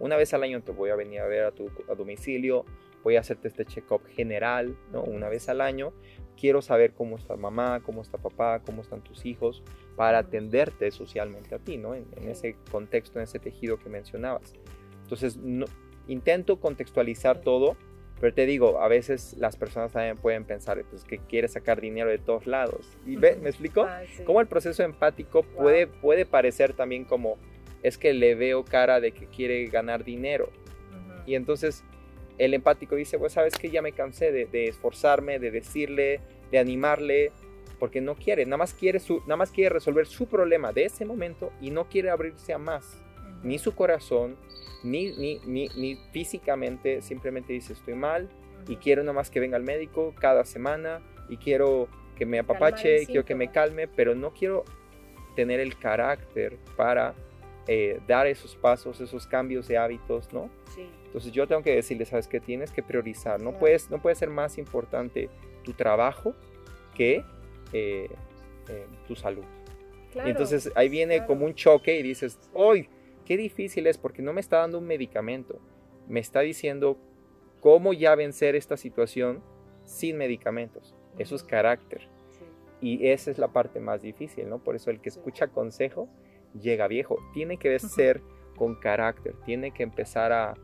[0.00, 2.64] una vez al año te voy a venir a ver a tu domicilio,
[3.02, 5.02] voy a hacerte este check-up general, ¿no?
[5.02, 5.92] Una vez al año.
[6.36, 9.62] Quiero saber cómo está mamá, cómo está papá, cómo están tus hijos,
[9.96, 11.94] para atenderte socialmente a ti, ¿no?
[11.94, 14.54] En, ese contexto, en ese tejido que mencionabas.
[15.02, 15.66] Entonces, no,
[16.06, 17.76] intento contextualizar todo,
[18.20, 22.08] pero te digo, a veces las personas también pueden pensar pues, que quieres sacar dinero
[22.10, 22.96] de todos lados.
[23.04, 23.82] ¿Y ve, me explico?
[23.82, 27.36] Ah, cómo el proceso empático puede, puede parecer también como
[27.82, 30.50] es que le veo cara de que quiere ganar dinero.
[31.26, 31.84] Y entonces
[32.38, 37.32] el empático dice, pues sabes que ya me cansé de, esforzarme, de decirle, de animarle,
[37.78, 41.04] porque no quiere, nada más quiere, su, nada más quiere resolver su problema de ese
[41.04, 43.02] momento y no quiere abrirse a más.
[43.42, 44.36] Ni su corazón,
[44.82, 48.28] ni, ni, ni, físicamente, simplemente dice estoy mal
[48.66, 53.06] y quiero nada más que venga al médico cada semana y quiero que me apapache,
[53.06, 54.64] quiero que me calme, pero no quiero
[55.36, 57.14] tener el carácter para
[57.70, 60.48] eh, dar esos pasos, esos cambios de hábitos, ¿no?
[60.74, 60.88] Sí.
[61.04, 64.30] Entonces yo tengo que decirle, sabes que tienes que priorizar, no, puedes, no puede ser
[64.30, 65.28] más importante
[65.64, 66.34] tu trabajo
[66.94, 67.22] que
[67.74, 68.08] eh,
[68.68, 69.44] eh, tu salud.
[70.14, 72.88] y entonces ahí viene como un choque y dices, ¡ay!
[73.26, 75.60] Qué difícil es porque no me está dando un medicamento,
[76.08, 76.96] me está diciendo
[77.60, 79.42] cómo ya vencer esta situación
[79.84, 80.94] sin medicamentos.
[81.18, 82.08] Eso es carácter.
[82.80, 84.58] Y esa es la parte más difícil, ¿no?
[84.58, 86.08] Por eso el que escucha consejo
[86.54, 87.18] llega viejo.
[87.32, 88.22] Tiene que ser
[88.56, 90.54] con carácter, tiene que empezar a,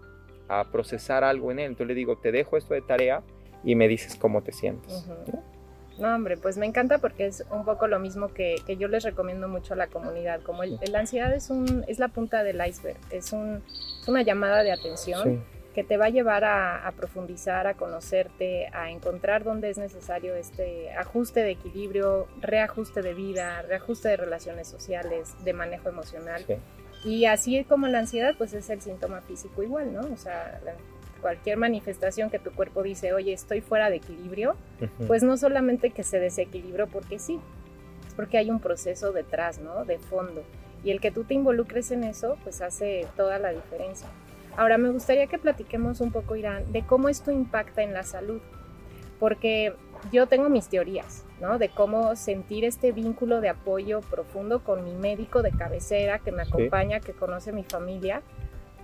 [0.71, 1.67] procesar algo en él.
[1.67, 3.23] Entonces le digo, te dejo esto de tarea
[3.65, 5.09] y me dices cómo te sientes.
[5.99, 6.15] ¿no?
[6.15, 9.75] hombre, pues me encanta porque es un poco lo mismo que, yo les recomiendo mucho
[9.75, 10.43] a la comunidad.
[10.43, 13.63] Como la ansiedad es, un, es la punta del iceberg, es, un,
[14.07, 15.43] una llamada de atención
[15.75, 20.93] que te va a llevar a, profundizar, a conocerte, a encontrar dónde es necesario este
[20.93, 26.45] ajuste de equilibrio, reajuste de vida, reajuste de relaciones sociales, de manejo emocional.
[27.05, 30.01] Y así como la ansiedad, pues es el síntoma físico igual, ¿no?
[30.01, 30.61] O sea,
[31.21, 34.57] cualquier manifestación que tu cuerpo dice, oye, estoy fuera de equilibrio,
[35.09, 37.41] pues no solamente que se desequilibró porque sí,
[38.07, 39.85] es porque hay un proceso detrás, ¿no?
[39.85, 40.45] De fondo.
[40.85, 44.07] Y el que tú te involucres en eso, pues hace toda la diferencia.
[44.57, 48.41] Ahora me gustaría que platiquemos un poco, Irán, de cómo esto impacta en la salud,
[49.19, 49.75] porque
[50.13, 51.59] yo tengo mis teorías, ¿no?
[51.59, 56.43] De cómo sentir este vínculo de apoyo profundo con mi médico de cabecera que me
[56.43, 58.23] acompaña, que conoce mi familia.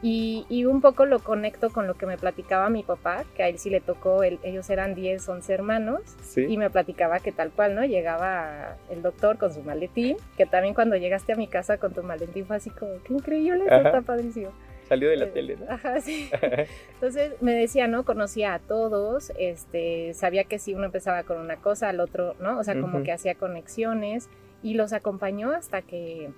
[0.02, 3.58] Y, un poco lo conecto con lo que me platicaba mi papá, que a él
[3.58, 6.00] sí le tocó, ellos eran 10, 11 hermanos,
[6.36, 7.84] y me platicaba que tal cual, ¿no?
[7.84, 12.02] Llegaba el doctor con su maletín, que también cuando llegaste a mi casa con tu
[12.02, 14.52] maletín fue así como, qué increíble, está padrísimo.
[14.90, 15.66] Salió de la eh, tele, ¿no?
[15.68, 16.28] Ajá, sí.
[16.94, 18.04] Entonces me decía, ¿no?
[18.04, 22.58] Conocía a todos, este, sabía que si uno empezaba con una cosa, al otro, ¿no?
[22.58, 24.28] O sea, como que hacía conexiones
[24.64, 26.32] y los acompañó hasta que,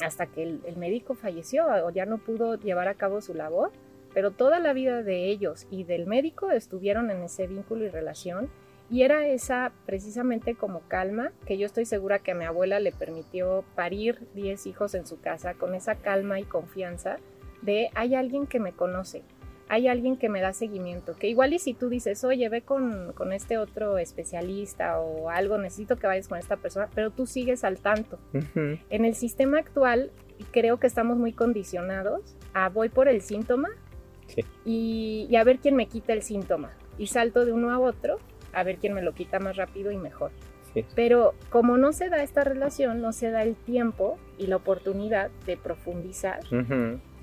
[0.00, 3.72] hasta que el, médico falleció o ya no pudo llevar a cabo su labor,
[4.14, 8.48] pero toda la vida de ellos y del médico estuvieron en ese vínculo y relación
[8.90, 12.92] y era esa precisamente como calma que yo estoy segura que a mi abuela le
[12.92, 17.18] permitió parir 10 hijos en su casa con esa calma y confianza
[17.62, 19.22] de hay alguien que me conoce,
[19.68, 23.14] hay alguien que me da seguimiento, que igual y si tú dices, oye, ve con,
[23.32, 27.78] este otro especialista o algo, necesito que vayas con esta persona, pero tú sigues al
[27.78, 28.18] tanto.
[28.54, 30.10] En el sistema actual
[30.50, 33.70] creo que estamos muy condicionados a voy por el síntoma
[34.64, 38.18] y, a ver quién me quita el síntoma y salto de uno a otro
[38.52, 40.30] a ver quién me lo quita más rápido y mejor.
[40.94, 45.30] Pero como no se da esta relación, no se da el tiempo y la oportunidad
[45.46, 46.40] de profundizar.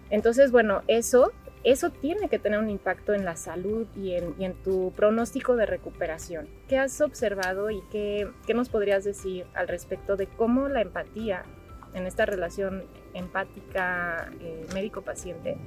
[0.10, 1.32] Entonces, bueno, eso,
[1.64, 6.48] eso tiene que tener un impacto en la salud y en, tu pronóstico de recuperación.
[6.68, 11.44] ¿Qué has observado y qué, nos podrías decir al respecto de cómo la empatía
[11.94, 15.58] en esta relación empática eh, médico-paciente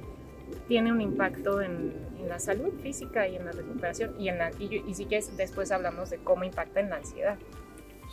[0.67, 5.05] tiene un impacto en, la salud física y en la recuperación y, en y, sí
[5.05, 7.37] que después hablamos de cómo impacta en la ansiedad.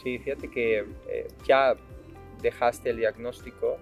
[0.02, 1.76] Sí, fíjate que eh, ya
[2.42, 3.78] dejaste el diagnóstico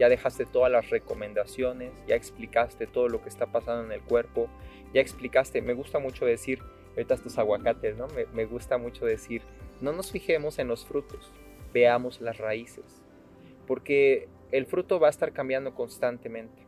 [0.00, 4.48] ya dejaste todas las recomendaciones, ya explicaste todo lo que está pasando en el cuerpo,
[4.94, 8.08] ya explicaste, me gusta mucho decir, ahorita estos aguacates, ¿no?
[8.32, 9.42] Me, gusta mucho decir,
[9.82, 11.30] no nos fijemos en los frutos,
[11.74, 13.02] veamos las raíces,
[13.66, 16.66] porque el fruto va a estar cambiando constantemente.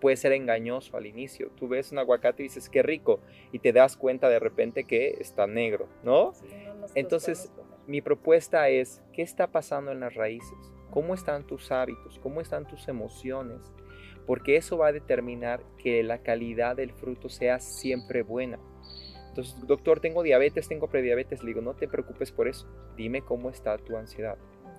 [0.00, 1.50] Puede ser engañoso al inicio.
[1.56, 3.20] Tú ves un aguacate y dices, qué rico,
[3.52, 6.32] y te das cuenta de repente que está negro, ¿no?
[6.94, 7.52] Entonces,
[7.86, 10.79] mi propuesta es, ¿qué está pasando en las raíces?
[10.90, 13.72] Cómo están tus hábitos, cómo están tus emociones,
[14.26, 18.58] porque eso va a determinar que la calidad del fruto sea siempre buena.
[19.28, 23.48] Entonces, doctor, tengo diabetes, tengo prediabetes, le digo, no te preocupes por eso, dime cómo
[23.50, 24.36] está tu ansiedad,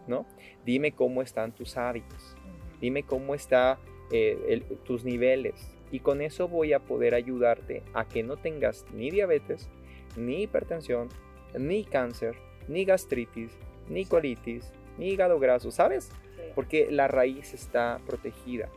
[0.07, 0.25] ¿no?
[0.65, 2.35] Dime cómo están tus hábitos,
[2.81, 3.77] dime cómo están
[4.11, 9.09] eh, tus niveles, y con eso voy a poder ayudarte a que no tengas ni
[9.09, 9.69] diabetes,
[10.17, 11.09] ni hipertensión,
[11.57, 12.35] ni cáncer,
[12.67, 13.57] ni gastritis,
[13.89, 16.09] ni colitis, hígado graso, ¿sabes?
[16.55, 18.69] Porque la raíz está protegida.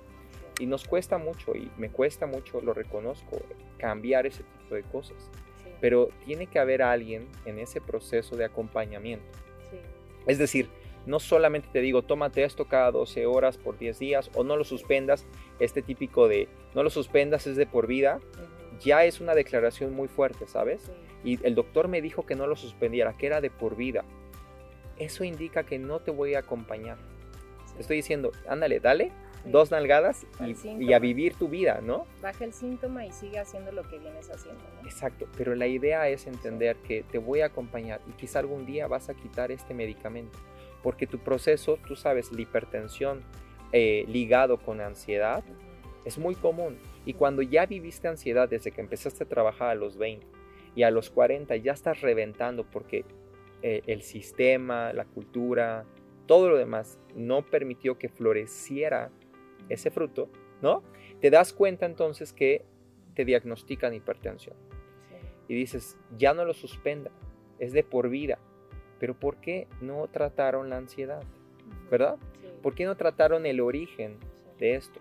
[0.60, 3.40] Y nos cuesta mucho, y me cuesta mucho, lo reconozco,
[3.76, 5.16] cambiar ese tipo de cosas.
[5.80, 9.26] Pero tiene que haber alguien en ese proceso de acompañamiento.
[10.26, 10.68] Es decir,
[11.06, 14.64] no solamente te digo, tómate esto cada 12 horas por 10 días o no lo
[14.64, 15.26] suspendas,
[15.58, 18.20] este típico de no lo suspendas es de por vida,
[18.80, 20.90] ya es una declaración muy fuerte, ¿sabes?
[21.22, 24.04] Y el doctor me dijo que no lo suspendiera, que era de por vida
[24.98, 26.98] eso indica que no te voy a acompañar.
[27.78, 29.12] estoy diciendo, ándale, dale,
[29.44, 30.26] dos nalgadas
[30.78, 32.06] y, a vivir tu vida, ¿no?
[32.22, 34.62] Baja el síntoma y sigue haciendo lo que vienes haciendo.
[34.84, 38.86] Exacto, pero la idea es entender que te voy a acompañar y quizá algún día
[38.86, 40.38] vas a quitar este medicamento,
[40.82, 43.22] porque tu proceso, tú sabes, la hipertensión
[43.72, 45.44] eh, ligado con ansiedad
[46.04, 46.78] es muy común.
[47.06, 50.26] Y cuando ya viviste ansiedad desde que empezaste a trabajar a los 20
[50.74, 53.04] y a los 40 ya estás reventando porque
[53.66, 55.86] eh, el sistema, la cultura,
[56.26, 59.10] todo lo demás no permitió que floreciera
[59.70, 60.28] ese fruto,
[60.60, 60.82] ¿no?
[61.22, 62.66] Te das cuenta entonces que
[63.14, 64.54] te diagnostican hipertensión.
[65.48, 67.10] Y dices, ya no lo suspenda,
[67.58, 68.38] es de por vida.
[69.00, 71.22] Pero ¿por qué no trataron la ansiedad?
[71.90, 72.18] ¿Verdad?
[72.60, 74.18] ¿Por qué no trataron el origen
[74.58, 75.00] de esto?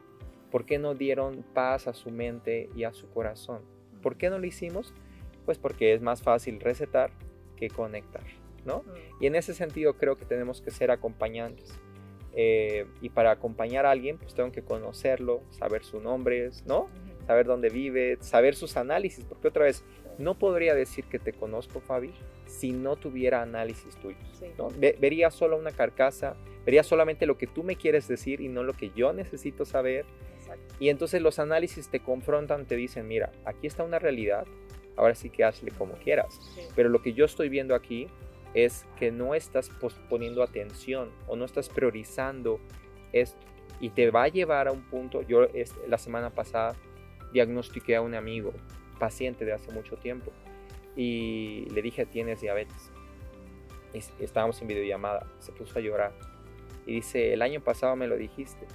[0.52, 3.60] ¿Por qué no dieron paz a su mente y a su corazón?
[4.02, 4.93] ¿Por qué no lo hicimos?
[5.43, 7.12] Pues porque es más fácil recetar
[7.58, 8.23] que conectar.
[8.65, 8.84] ¿No?
[9.19, 11.73] Y en ese sentido creo que tenemos que ser acompañantes.
[12.36, 16.89] Eh, y para acompañar a alguien, pues tengo que conocerlo, saber su nombre, ¿no?
[17.28, 19.84] Saber dónde vive, saber sus análisis, porque otra vez,
[20.17, 22.13] no podría decir que te conozco, Fabi,
[22.45, 24.43] si no tuviera análisis tuyos.
[24.99, 28.73] vería solo una carcasa, vería solamente lo que tú me quieres decir y no lo
[28.73, 30.06] que yo necesito saber.
[30.80, 34.45] Y entonces los análisis te confrontan, te dicen, mira, aquí está una realidad,
[34.95, 36.39] ahora sí que hazle como quieras.
[36.76, 38.08] Pero lo que yo estoy viendo aquí
[38.54, 39.70] es que no estás
[40.10, 42.60] poniendo atención o no estás priorizando
[43.12, 45.48] esto y te va a llevar a un punto, yo
[45.88, 46.74] la semana pasada
[47.34, 48.54] diagnostiqué a un amigo,
[48.98, 50.32] paciente de hace mucho tiempo,
[50.96, 52.92] y le dije, tienes diabetes.
[53.94, 56.13] Y estábamos en videollamada, se puso a llorar.
[56.86, 58.66] Y dice, el año pasado me lo dijiste.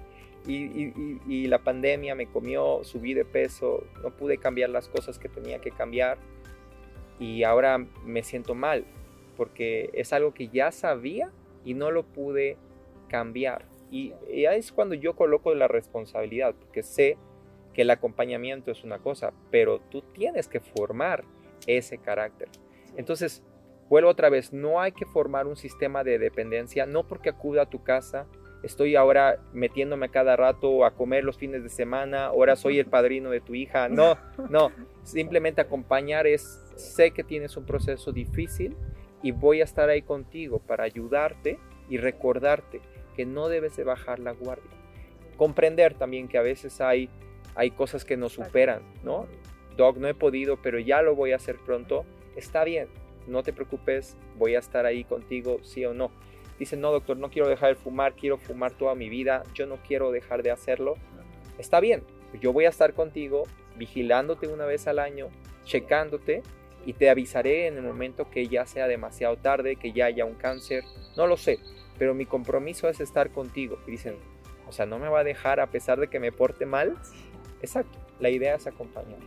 [0.46, 0.92] y,
[1.26, 5.60] y, la pandemia me comió, subí de peso, no pude cambiar las cosas que tenía
[5.60, 6.18] que cambiar.
[7.20, 8.84] Y ahora me siento mal,
[9.38, 11.30] porque es algo que ya sabía
[11.64, 12.58] y no lo pude
[13.08, 13.64] cambiar.
[13.90, 17.16] Y, y es cuando yo coloco la responsabilidad, porque sé
[17.72, 21.24] que el acompañamiento es una cosa, pero tú tienes que formar
[21.68, 22.48] ese carácter.
[22.96, 23.44] Entonces,
[23.88, 27.70] vuelvo otra vez, no hay que formar un sistema de dependencia, no porque acuda a
[27.70, 28.26] tu casa,
[28.64, 33.30] estoy ahora metiéndome cada rato a comer los fines de semana, ahora soy el padrino
[33.30, 34.18] de tu hija, no,
[34.50, 34.72] no,
[35.04, 38.76] simplemente acompañar es, sé que tienes un proceso difícil
[39.22, 42.80] y voy a estar ahí contigo para ayudarte y recordarte
[43.16, 44.70] que no debes de bajar la guardia.
[45.36, 47.08] Comprender también que a veces hay,
[47.54, 49.26] hay cosas que nos superan, ¿no?
[49.76, 52.04] Doc, no he podido, pero ya lo voy a hacer pronto.
[52.36, 52.88] Está bien,
[53.26, 56.10] no te preocupes, voy a estar ahí contigo, sí o no.
[56.58, 59.76] Dice, no, doctor, no quiero dejar de fumar, quiero fumar toda mi vida, yo no
[59.76, 60.96] quiero dejar de hacerlo.
[61.58, 62.02] Está bien,
[62.40, 63.44] yo voy a estar contigo,
[63.76, 65.28] vigilándote una vez al año,
[65.64, 66.42] checándote
[66.86, 70.34] y te avisaré en el momento que ya sea demasiado tarde, que ya haya un
[70.34, 70.84] cáncer,
[71.16, 71.58] no lo sé,
[71.98, 73.78] pero mi compromiso es estar contigo.
[73.86, 74.16] Y dicen,
[74.66, 76.96] o sea, no me va a dejar a pesar de que me porte mal.
[77.60, 79.18] Exacto, la idea es acompañar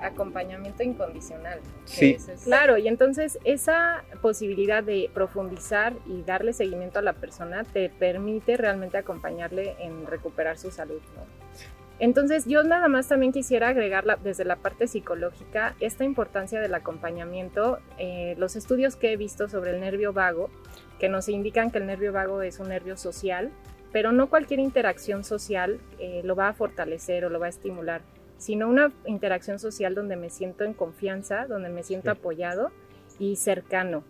[0.00, 1.60] acompañamiento incondicional.
[1.84, 2.16] Sí.
[2.44, 8.56] Claro, y entonces esa posibilidad de profundizar y darle seguimiento a la persona te permite
[8.56, 11.00] realmente acompañarle en recuperar su salud.
[12.00, 17.78] Entonces yo nada más también quisiera agregar desde la parte psicológica esta importancia del acompañamiento.
[17.98, 20.50] Eh, los estudios que he visto sobre el nervio vago,
[20.98, 23.50] que nos indican que el nervio vago es un nervio social,
[23.92, 28.02] pero no cualquier interacción social eh, lo va a fortalecer o lo va a estimular
[28.38, 32.70] sino una interacción social donde me siento en confianza, donde me siento apoyado
[33.18, 34.04] y cercano.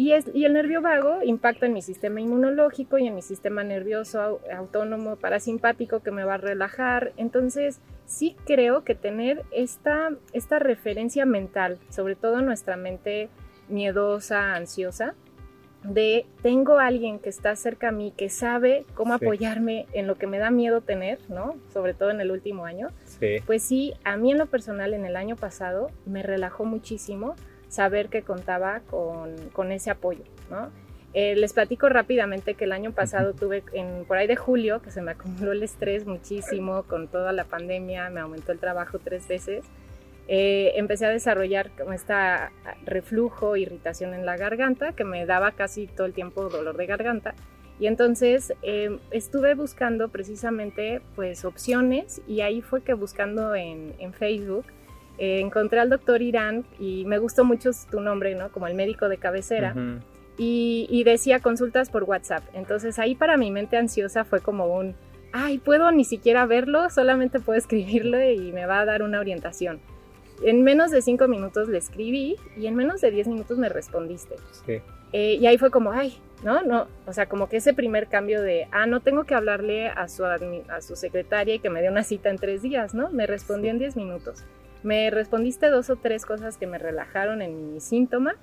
[0.00, 3.64] Y, es, y el nervio vago impacta en mi sistema inmunológico y en mi sistema
[3.64, 7.12] nervioso autónomo parasimpático que me va a relajar.
[7.18, 13.28] Entonces, sí creo que tener esta, esta referencia mental, sobre todo nuestra mente
[13.68, 15.16] miedosa, ansiosa,
[15.84, 20.26] de tengo alguien que está cerca a mí, que sabe cómo apoyarme en lo que
[20.26, 21.56] me da miedo tener, ¿no?
[21.74, 22.88] Sobre todo en el último año.
[23.44, 27.34] Pues sí, a mí en lo personal en el año pasado me relajó muchísimo
[27.70, 30.70] saber que contaba con, ese apoyo, ¿no?
[31.12, 34.90] Eh, les platico rápidamente que el año pasado tuve, en, por ahí de julio, que
[34.90, 39.26] se me acumuló el estrés muchísimo con toda la pandemia, me aumentó el trabajo tres
[39.26, 39.64] veces.
[40.28, 42.52] Eh, empecé a desarrollar como esta
[42.84, 47.34] reflujo, irritación en la garganta, que me daba casi todo el tiempo dolor de garganta.
[47.80, 54.66] Y entonces em, estuve buscando precisamente pues opciones y ahí fue que buscando en, Facebook
[55.20, 58.50] eh, encontré al doctor Irán y me gustó mucho tu nombre, ¿no?
[58.50, 59.74] Como el médico de cabecera.
[60.38, 62.42] y, y, decía consultas por WhatsApp.
[62.54, 64.94] Entonces ahí para mi mente ansiosa fue como un,
[65.32, 69.80] ay, puedo ni siquiera verlo, solamente puedo escribirlo y me va a dar una orientación.
[70.42, 74.36] En menos de cinco minutos le escribí y en menos de diez minutos me respondiste.
[74.64, 74.80] Sí.
[75.12, 76.62] Eh, y ahí fue como, ay, ¿no?
[76.62, 80.08] no O sea, como que ese primer cambio de, ah, no tengo que hablarle a
[80.08, 83.10] su, a su secretaria y que me dé una cita en tres días, ¿no?
[83.10, 84.44] Me respondió en diez minutos.
[84.82, 88.34] Me respondiste dos o tres cosas que me relajaron en mi síntoma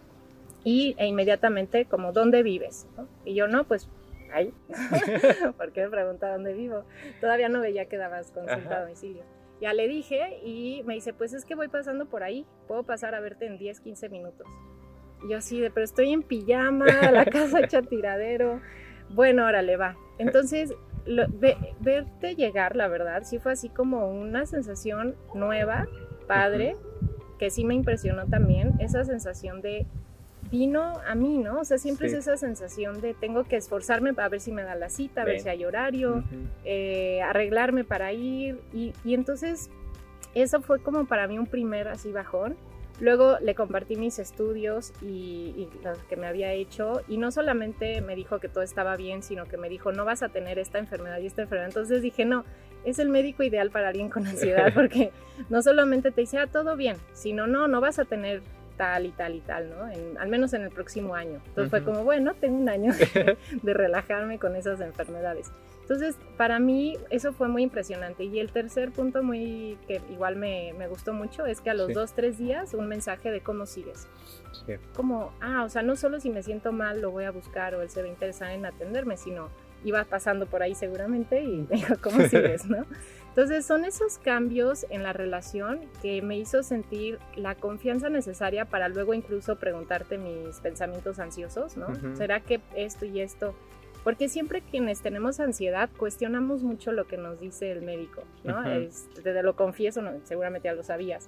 [0.64, 2.88] y e inmediatamente como, ¿dónde vives?
[3.26, 3.90] Y yo, no, pues
[4.34, 4.54] ahí.
[5.58, 6.84] ¿Por qué me pregunta dónde vivo?
[7.22, 9.24] Todavía no veía que dabas consulta a domicilio.
[9.60, 13.16] Ya le dije y me dice, pues es que voy pasando por ahí, puedo pasar
[13.16, 14.48] a verte en 10, 15 minutos.
[15.26, 18.62] Y yo así de, pero estoy en pijama, la casa hecha tiradero.
[19.10, 19.96] Bueno, ahora le va.
[20.20, 20.74] Entonces,
[21.80, 25.88] verte llegar, la verdad, sí fue así como una sensación nueva,
[26.28, 26.76] padre,
[27.40, 29.86] que sí me impresionó también, esa sensación de
[30.52, 31.60] vino a mí, ¿no?
[31.60, 34.76] O sea, siempre es esa sensación de tengo que esforzarme para ver si me da
[34.76, 36.24] la cita, a ver si hay horario,
[36.64, 38.60] eh, arreglarme para ir.
[38.74, 39.70] Y, y, entonces,
[40.36, 42.56] eso fue como para mí un primer así bajón.
[43.00, 48.16] Luego le compartí mis estudios y, lo que me había hecho y no solamente me
[48.16, 51.20] dijo que todo estaba bien, sino que me dijo no vas a tener esta enfermedad
[51.20, 51.70] y esta enfermedad.
[51.70, 52.44] Entonces dije no,
[52.86, 55.12] es el médico ideal para alguien con ansiedad porque
[55.50, 58.42] no solamente te dice ah, todo bien, sino no, no vas a tener
[58.78, 59.90] tal y tal y tal, ¿no?
[60.20, 61.42] al menos en el próximo año.
[61.48, 62.94] Entonces fue como bueno, tengo un año
[63.64, 65.52] de relajarme con esas enfermedades.
[65.82, 68.26] Entonces, para mí eso fue muy impresionante.
[68.26, 71.94] Y el tercer punto muy que igual me, me gustó mucho es que a los
[71.94, 74.06] dos, tres días un mensaje de cómo sigues.
[74.94, 77.82] Como, ah, o sea, no solo si me siento mal lo voy a buscar o
[77.82, 79.50] él se va a interesar en atenderme, sino,
[79.90, 82.86] iba pasando por ahí seguramente y me dijo, ¿cómo sigues, no?
[83.30, 88.90] Entonces son esos cambios en la relación que me hizo sentir la confianza necesaria para
[88.90, 91.88] luego incluso preguntarte mis pensamientos ansiosos, ¿no?
[92.16, 93.54] ¿Será que esto y esto
[94.08, 98.64] porque siempre quienes tenemos ansiedad cuestionamos mucho lo que nos dice el médico, ¿no?
[98.64, 101.28] te, lo confieso, seguramente ya lo sabías,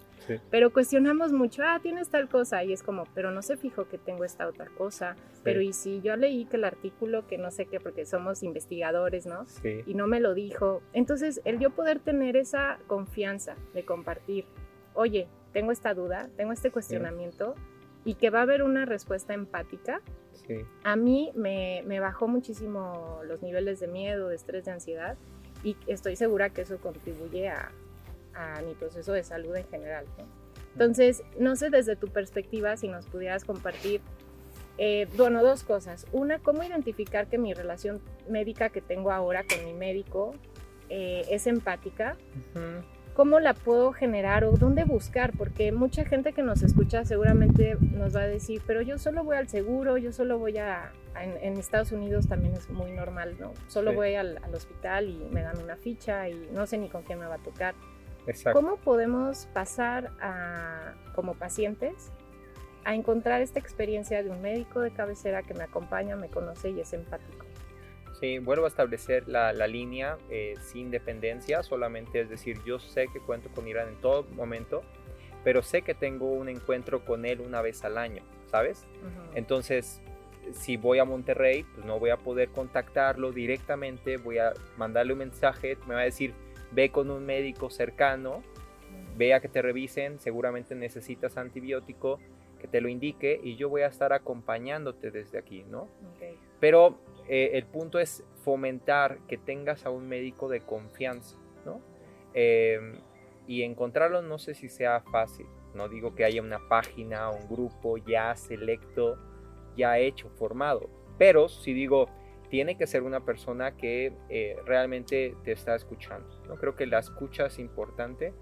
[0.49, 3.97] pero cuestionamos mucho, ah, tienes tal cosa, y es como, pero no se fijó que
[3.97, 7.65] tengo esta otra cosa, pero y si yo leí que el artículo, que no sé
[7.65, 9.45] qué, porque somos investigadores, ¿no?
[9.85, 10.81] Y no me lo dijo.
[10.93, 14.45] Entonces, el yo poder tener esa confianza de compartir,
[14.93, 17.55] oye, tengo esta duda, tengo este cuestionamiento,
[18.05, 20.01] y que va a haber una respuesta empática,
[20.83, 25.17] a mí me, bajó muchísimo los niveles de miedo, de estrés, de ansiedad
[25.63, 27.71] y estoy segura que eso contribuye a,
[28.65, 30.05] mi proceso de salud en general.
[30.71, 33.99] Entonces, no sé desde tu perspectiva si nos pudieras compartir,
[34.77, 36.05] eh, bueno, dos cosas.
[36.13, 40.33] Una, cómo identificar que mi relación médica que tengo ahora con mi médico
[40.87, 42.15] eh, es empática
[43.19, 48.15] cómo la puedo generar o dónde buscar, porque mucha gente que nos escucha seguramente nos
[48.15, 51.91] va a decir, pero yo solo voy al seguro, yo solo voy a, en, Estados
[51.91, 53.51] Unidos también es muy normal, ¿no?
[53.67, 57.19] Solo voy al, hospital y me dan una ficha y no sé ni con quién
[57.19, 57.75] me va a tocar.
[58.25, 58.57] Exacto.
[58.57, 62.13] ¿Cómo podemos pasar a, como pacientes
[62.85, 66.79] a encontrar esta experiencia de un médico de cabecera que me acompaña, me conoce y
[66.79, 67.48] es empático?
[68.19, 73.21] Sí, vuelvo a establecer la, línea eh, sin dependencia, solamente es decir, yo sé que
[73.21, 74.83] cuento con Irán en todo momento,
[75.45, 78.85] pero sé que tengo un encuentro con él una vez al año, ¿sabes?
[79.35, 80.01] Entonces,
[80.51, 85.19] si voy a Monterrey, pues no voy a poder contactarlo directamente, voy a mandarle un
[85.19, 86.33] mensaje, me va a decir,
[86.71, 88.43] ve con un médico cercano,
[89.15, 92.19] vea que te revisen, seguramente necesitas antibiótico,
[92.59, 95.87] que te lo indique y yo voy a estar acompañándote desde aquí, ¿no?
[96.59, 101.81] Pero eh, el punto es fomentar que tengas a un médico de confianza, ¿no?
[102.33, 102.99] Em,
[103.47, 107.97] y encontrarlo no sé si sea fácil, no digo que haya una página, un grupo
[107.97, 109.17] ya selecto,
[109.75, 112.07] ya hecho, formado, pero si digo,
[112.49, 116.55] tiene que ser una persona que eh, realmente te está escuchando, ¿no?
[116.55, 118.33] Creo que la escucha es importante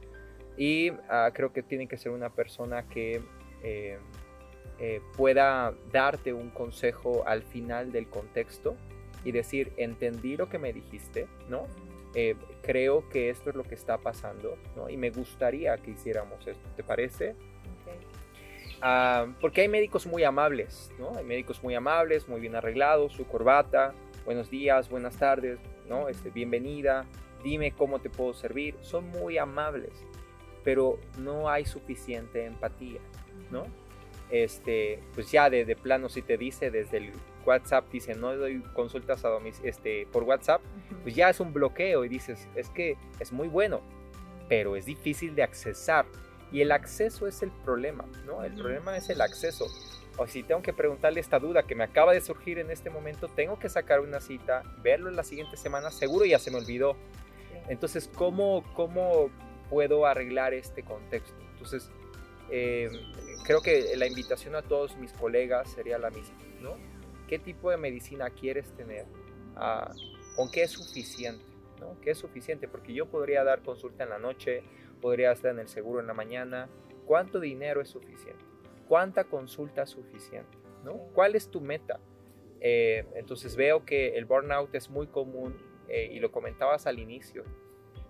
[0.58, 3.22] y ah, creo que tiene que ser una persona que
[3.64, 3.98] eh,
[4.80, 8.76] eh, pueda darte un consejo al final del contexto
[9.24, 11.66] y decir, entendí lo que me dijiste, ¿no?
[12.14, 14.90] Eh, creo que esto es lo que está pasando, ¿no?
[14.90, 17.36] Y me gustaría que hiciéramos esto, ¿te parece?
[18.82, 21.18] Ah, porque hay médicos muy amables, ¿no?
[21.18, 23.94] Hay médicos muy amables, muy bien arreglados, su corbata,
[24.26, 26.10] buenos días, buenas tardes, ¿no?
[26.10, 27.06] Este, bienvenida,
[27.44, 28.76] dime cómo te puedo servir.
[28.82, 29.94] Son muy amables,
[30.64, 33.02] pero no hay suficiente empatía,
[33.52, 33.66] ¿no?
[34.30, 37.12] este, pues ya de, de, plano si te dice desde el
[37.46, 39.30] WhatsApp, dice no doy consultas a
[39.64, 40.62] este, por WhatsApp,
[41.04, 43.82] pues ya es un bloqueo y dices, es que es muy bueno,
[44.50, 46.06] pero es difícil de accesar.
[46.50, 48.42] Y el acceso es el problema, ¿no?
[48.42, 49.68] El problema es el acceso.
[50.18, 53.28] O si tengo que preguntarle esta duda que me acaba de surgir en este momento,
[53.28, 56.96] tengo que sacar una cita, verlo en la siguiente semana, seguro ya se me olvidó.
[57.68, 59.30] Entonces, ¿cómo, cómo
[59.70, 61.36] puedo arreglar este contexto?
[61.52, 61.92] Entonces,
[62.50, 62.90] eh,
[63.44, 66.78] creo que la invitación a todos mis colegas sería la misma, ¿no?
[67.28, 69.06] ¿Qué tipo de medicina quieres tener?
[69.56, 69.94] Ah,
[70.36, 71.44] ¿Con qué es suficiente?
[71.80, 72.00] ¿no?
[72.02, 72.68] ¿Qué es suficiente?
[72.68, 74.64] Porque yo podría dar consulta en la noche,
[75.02, 76.70] podría estar en el seguro en la mañana.
[77.06, 78.44] ¿Cuánto dinero es suficiente?
[78.88, 80.58] ¿Cuánta consulta es suficiente?
[80.84, 80.94] ¿no?
[81.14, 82.00] ¿Cuál es tu meta?
[82.62, 85.58] Eh, entonces veo que el burnout es muy común
[85.90, 87.44] eh, y lo comentabas al inicio,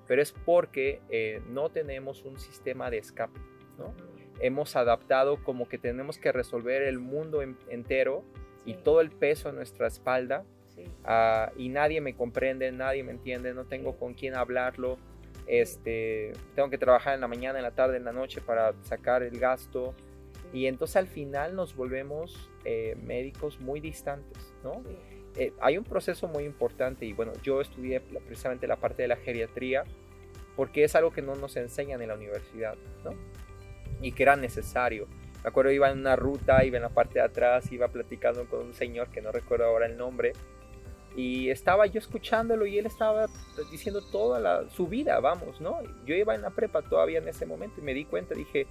[0.08, 1.02] pero es porque
[1.50, 3.40] no tenemos un sistema de escape.
[3.78, 3.94] ¿no?
[4.40, 8.24] Hemos adaptado como que tenemos que resolver el mundo entero
[8.66, 10.44] y todo el peso en nuestra espalda
[11.06, 14.98] ah, y nadie me comprende, nadie me entiende, no tengo con quién hablarlo.
[15.48, 19.24] Este, tengo que trabajar en la mañana, en la tarde, en la noche para sacar
[19.24, 19.96] el gasto.
[20.52, 24.84] Y entonces al final nos volvemos eh, médicos muy distantes, ¿no?
[25.36, 29.18] Eh, hay un proceso muy importante y bueno, yo estudié precisamente la parte de la
[29.18, 29.84] geriatría
[30.56, 33.12] porque es algo que no nos enseñan en la universidad, ¿no?
[34.02, 35.08] Y que era necesario.
[35.43, 38.68] Me acuerdo iba en una ruta, iba en la parte de atrás, iba platicando con
[38.68, 40.34] un señor que no recuerdo ahora el nombre
[41.18, 43.26] y estaba yo escuchándolo y él estaba
[43.72, 45.80] diciendo toda la, su vida, vamos, ¿no?
[46.06, 48.68] Yo iba en la prepa todavía en ese momento y me di cuenta, dije,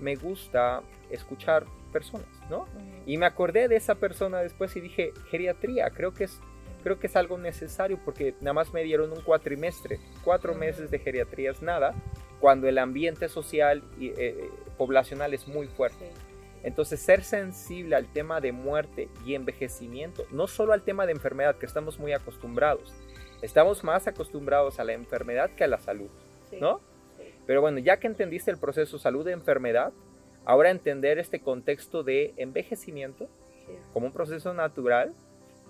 [0.00, 2.66] me gusta escuchar personas, ¿no?
[3.04, 6.40] Y me acordé de esa persona después y dije, geriatría, creo que es
[6.84, 11.00] creo que es algo necesario porque nada más me dieron un cuatrimestre, cuatro meses de
[11.00, 11.92] geriatría es nada,
[12.40, 16.10] cuando el ambiente social y eh, poblacional es muy fuerte.
[16.62, 21.56] Entonces, ser sensible al tema de muerte y envejecimiento, no solo al tema de enfermedad,
[21.56, 22.92] que estamos muy acostumbrados,
[23.42, 26.10] estamos más acostumbrados a la enfermedad que a la salud,
[26.60, 26.80] ¿no?
[27.46, 29.92] Pero bueno, ya que entendiste el proceso salud-enfermedad,
[30.44, 33.28] ahora entender este contexto de envejecimiento
[33.92, 35.14] como un proceso natural,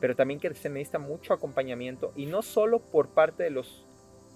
[0.00, 3.84] pero también que se necesita mucho acompañamiento y no solo por parte de los,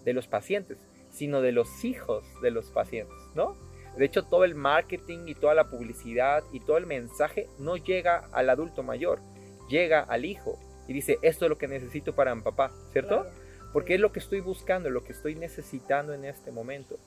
[0.05, 0.79] de los pacientes,
[1.13, 3.57] sino de los hijos de los pacientes, ¿no?
[3.97, 8.27] De hecho, todo el marketing y toda la publicidad y todo el mensaje no llega
[8.33, 9.21] al adulto mayor,
[9.69, 10.59] llega al hijo
[10.89, 13.27] y dice, esto es lo que necesito para mi papá, ¿cierto?
[13.73, 16.99] Porque es lo que estoy buscando, lo que estoy necesitando en este momento.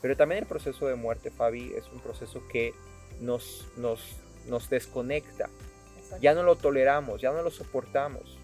[0.00, 2.74] Pero también el proceso de muerte, Fabi, es un proceso que
[3.20, 4.16] nos, nos,
[4.48, 5.48] nos desconecta.
[6.20, 8.38] Ya no lo toleramos, ya no lo soportamos.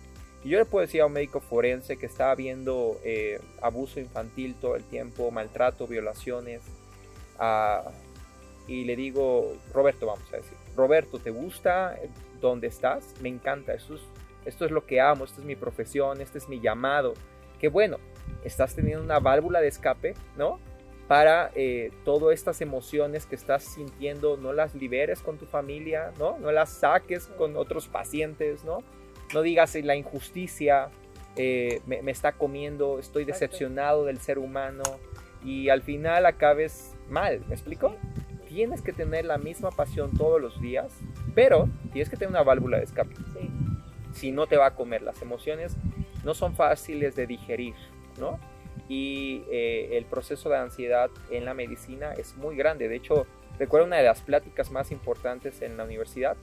[0.45, 4.55] Y yo le puedo decir a un médico forense que está viendo eh, abuso infantil
[4.61, 6.63] todo el tiempo, maltrato, violaciones,
[8.67, 11.99] y le digo, Roberto, vamos a decir, Roberto, ¿te gusta
[12.41, 13.15] dónde estás?
[13.23, 14.03] Me encanta, esto es,
[14.45, 17.15] esto es lo que amo, esta es mi profesión, este es mi llamado.
[17.59, 17.99] Qué bueno,
[18.45, 20.61] estás teniendo una válvula de escape, ¿no?
[21.09, 26.39] Para eh, todas estas emociones que estás sintiendo, no las liberes con tu familia, ¿no?
[26.39, 28.83] No las saques con otros pacientes, ¿no?
[29.33, 30.91] No digas la injusticia
[31.41, 34.83] eh, me, me, está comiendo, estoy decepcionado del ser humano
[35.45, 37.95] y al final acabes mal, ¿me explico?
[38.49, 40.93] Tienes que tener la misma pasión todos los días,
[41.37, 43.15] pero tienes que tener una válvula de escape.
[44.13, 45.77] Si no te va a comer, las emociones
[46.25, 47.75] no son fáciles de digerir,
[48.19, 48.41] ¿no?
[48.89, 52.89] Y eh, el proceso de ansiedad en la medicina es muy grande.
[52.89, 53.29] De hecho,
[53.61, 56.37] recuerdo una de las pláticas más importantes en la universidad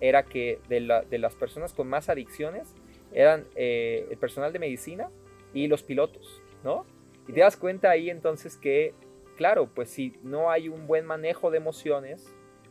[0.00, 0.80] era que de,
[1.18, 2.74] las personas con más adicciones
[3.12, 5.08] eran eh, el personal de medicina
[5.54, 6.86] y los pilotos, ¿no?
[7.26, 8.94] Y te das cuenta ahí entonces que
[9.38, 12.26] claro, pues si no hay un buen manejo de emociones,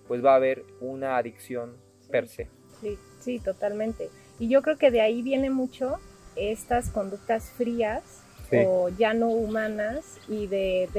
[0.08, 1.78] pues va a haber una adicción
[2.12, 2.50] per se.
[2.82, 4.10] Sí, sí, totalmente.
[4.38, 5.98] Y yo creo que de ahí viene mucho
[6.36, 8.22] estas conductas frías
[8.52, 10.90] o ya no humanas y de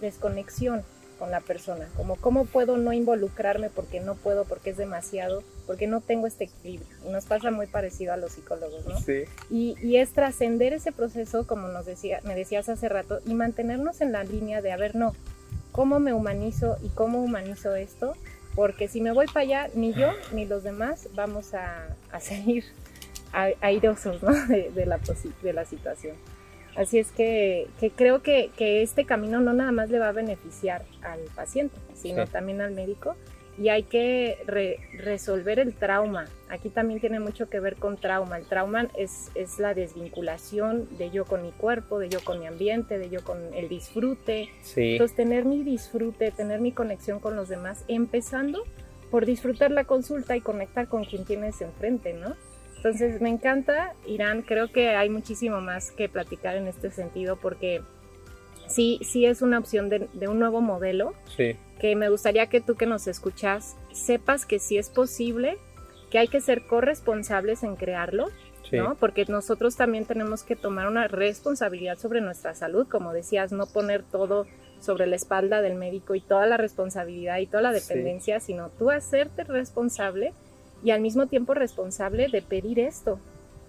[0.00, 0.82] desconexión
[1.18, 5.86] con la persona, como cómo puedo no involucrarme porque no puedo, porque es demasiado, porque
[5.86, 6.88] no tengo este equilibrio.
[7.10, 8.98] Nos pasa muy parecido a los psicólogos, ¿no?
[9.00, 9.24] Sí.
[9.50, 14.00] Y, y es trascender ese proceso, como nos decía, me decías hace rato, y mantenernos
[14.00, 15.14] en la línea de, a ver, no,
[15.72, 18.14] ¿cómo me humanizo y cómo humanizo esto?
[18.54, 22.64] Porque si me voy para allá, ni yo ni los demás vamos a, a seguir
[23.60, 24.32] airosos ¿no?
[24.48, 25.00] de, de, la,
[25.42, 26.16] de la situación.
[26.76, 31.20] Así es que, creo que, este camino no nada más le va a beneficiar al
[31.34, 33.16] paciente, sino también al médico.
[33.58, 34.36] Y hay que
[34.98, 36.26] resolver el trauma.
[36.50, 38.36] Aquí también tiene mucho que ver con trauma.
[38.36, 42.46] El trauma es, es la desvinculación de yo con mi cuerpo, de yo con mi
[42.46, 44.50] ambiente, de yo con el disfrute.
[44.76, 48.62] Entonces, tener mi disfrute, tener mi conexión con los demás, empezando
[49.10, 52.36] por disfrutar la consulta y conectar con quien tienes enfrente, ¿no?
[52.86, 57.82] Entonces me encanta Irán, creo que hay muchísimo más que platicar en este sentido porque
[58.68, 61.56] sí, sí es una opción de, un nuevo modelo sí.
[61.80, 65.58] que me gustaría que tú que nos escuchas sepas que sí es posible,
[66.12, 68.28] que hay que ser corresponsables en crearlo,
[68.70, 68.94] ¿no?
[68.94, 74.04] Porque nosotros también tenemos que tomar una responsabilidad sobre nuestra salud, como decías, no poner
[74.04, 74.46] todo
[74.78, 78.92] sobre la espalda del médico y toda la responsabilidad y toda la dependencia, sino tú
[78.92, 80.34] hacerte responsable
[80.82, 83.18] y al mismo tiempo responsable de pedir esto,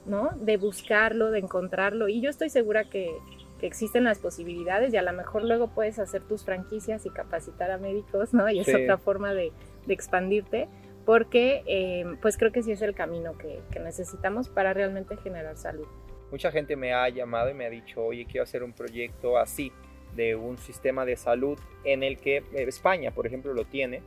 [0.05, 0.31] ¿no?
[0.39, 2.07] De buscarlo, de encontrarlo.
[2.07, 3.11] Y yo estoy segura que,
[3.59, 7.79] existen las posibilidades y a lo mejor luego puedes hacer tus franquicias y capacitar a
[7.79, 8.47] médicos, ¿no?
[8.51, 9.51] Y es otra forma de,
[9.87, 10.67] expandirte,
[11.07, 15.57] porque eh, pues creo que sí es el camino que, que necesitamos para realmente generar
[15.57, 15.87] salud.
[16.29, 19.71] Mucha gente me ha llamado y me ha dicho, oye, quiero hacer un proyecto así,
[20.15, 24.01] de un sistema de salud en el que España, por ejemplo, lo tiene,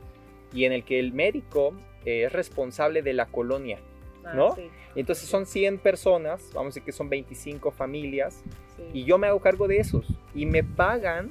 [0.53, 1.73] y en el que el médico
[2.05, 3.79] eh, es responsable de la colonia,
[4.23, 4.55] ah, ¿no?
[4.95, 8.43] Entonces son 100 personas, vamos a decir que son 25 familias,
[8.93, 11.29] y yo me hago cargo de esos y me pagan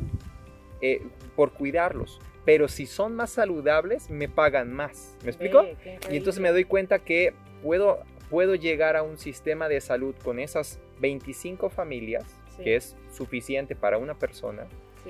[0.80, 1.02] eh,
[1.36, 2.20] por cuidarlos.
[2.44, 5.16] Pero si son más saludables, me pagan más.
[5.22, 5.64] ¿Me explico?
[6.10, 8.00] y entonces me doy cuenta que puedo,
[8.30, 12.24] puedo llegar a un sistema de salud con esas 25 familias,
[12.62, 14.66] que es suficiente para una persona,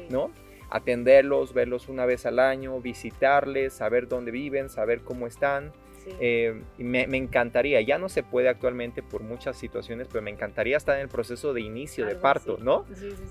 [0.08, 0.30] ¿no?
[0.70, 5.72] Atenderlos, verlos una vez al año, visitarles, saber dónde viven, saber cómo están.
[6.18, 10.96] Eh, me, encantaría, ya no se puede actualmente por muchas situaciones, pero me encantaría estar
[10.96, 12.86] en el proceso de inicio de parto, ¿no?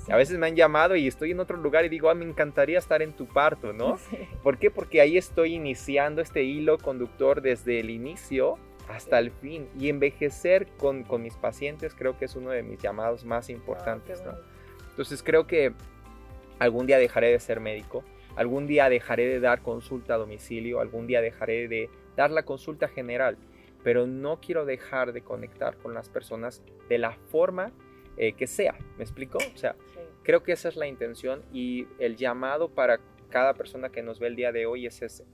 [0.08, 2.78] a veces me han llamado y estoy en otro lugar y digo, ah, me encantaría
[2.78, 3.98] estar en tu parto, ¿no?
[4.44, 4.70] ¿Por qué?
[4.70, 10.68] Porque ahí estoy iniciando este hilo conductor desde el inicio hasta el fin y envejecer
[10.78, 14.34] con, con mis pacientes creo que es uno de mis llamados más importantes, ¿no?
[14.90, 15.74] Entonces creo que
[16.60, 18.04] algún día dejaré de ser médico,
[18.36, 22.88] algún día dejaré de dar consulta a domicilio, algún día dejaré de dar la consulta
[22.88, 23.38] general,
[23.84, 27.72] pero no quiero dejar de conectar con las personas de la forma
[28.18, 28.76] eh, que sea.
[28.98, 29.38] ¿Me explico?
[29.38, 29.76] O sea,
[30.24, 33.00] creo que esa es la intención y el llamado para
[33.30, 35.26] cada persona que nos ve el día de hoy es ese.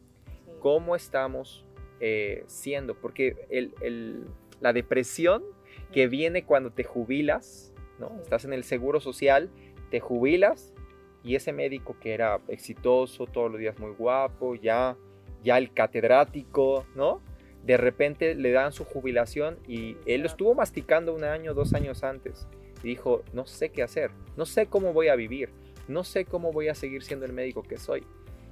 [0.60, 1.66] ¿Cómo estamos
[2.00, 2.94] eh, siendo?
[2.96, 3.36] Porque
[4.62, 5.44] la depresión
[5.92, 8.20] que viene cuando te jubilas, ¿no?
[8.22, 9.50] Estás en el seguro social,
[9.90, 10.75] te jubilas
[11.26, 14.96] y ese médico que era exitoso, todos los días muy guapo, ya,
[15.44, 17.22] ya el catedrático, ¿no?
[17.64, 22.04] De repente le dan su jubilación y él lo estuvo masticando un año, dos años
[22.04, 22.48] antes
[22.86, 25.50] dijo, no sé qué hacer, no sé cómo voy a vivir,
[25.88, 28.06] no sé cómo voy a seguir siendo el médico que soy.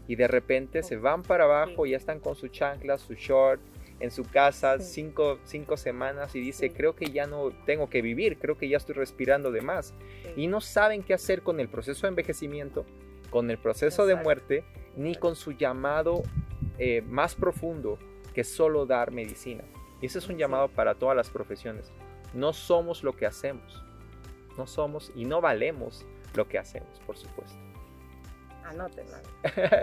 [0.07, 3.61] Y de repente se van para abajo, ya están con su chancla, su short,
[4.04, 5.39] en su casa cinco,
[5.78, 9.49] semanas y dice, creo que ya no tengo que vivir, creo que ya estoy respirando
[9.49, 9.93] de más.
[10.36, 12.86] Y no saben qué hacer con el proceso de envejecimiento,
[13.30, 14.66] con el proceso de muerte,
[14.97, 16.22] ni con su llamado
[16.80, 17.97] eh, más profundo,
[18.34, 19.64] que solo dar medicina.
[20.01, 21.89] Y ese es un llamado para todas las profesiones.
[22.34, 23.86] No somos lo que hacemos,
[24.58, 27.58] no somos y no valemos lo que hacemos, por supuesto.
[28.66, 29.18] Anótenlo,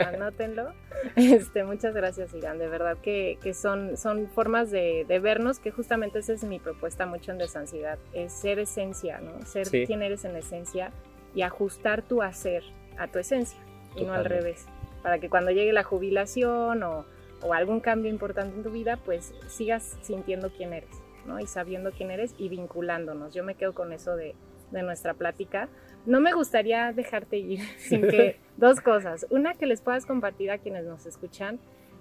[0.06, 0.72] anótenlo.
[1.16, 2.58] Este, muchas gracias, Irán.
[2.58, 7.32] De verdad que, son, son formas de, vernos que justamente esa es mi propuesta mucho
[7.32, 9.44] en Desansiedad, es ser esencia, ¿no?
[9.46, 10.92] Ser quien eres en esencia
[11.34, 12.62] y ajustar tu hacer
[12.98, 13.58] a tu esencia
[13.96, 14.66] y no al revés.
[15.02, 17.06] Para que cuando llegue la jubilación o,
[17.42, 20.90] o algún cambio importante en tu vida, pues sigas sintiendo quién eres,
[21.26, 21.40] ¿no?
[21.40, 23.32] Y sabiendo quién eres y vinculándonos.
[23.32, 24.34] Yo me quedo con eso de,
[24.70, 25.68] de nuestra plática,
[26.06, 29.26] no me gustaría dejarte ir sin que dos cosas.
[29.30, 31.58] Una, que les puedas compartir a quienes nos escuchan.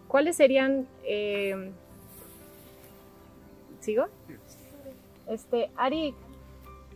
[0.08, 0.88] ¿Cuáles serían...
[1.04, 1.72] Eh,
[3.80, 4.08] ¿Sigo?
[5.28, 6.16] Este, Arik,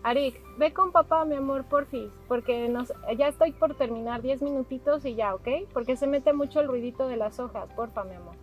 [0.03, 5.05] Arik, ve con papá, mi amor, porfis, porque nos, ya estoy por terminar 10 minutitos
[5.05, 5.47] y ya, ¿ok?
[5.71, 8.35] Porque se mete mucho el ruidito de las hojas, porfa, mi amor.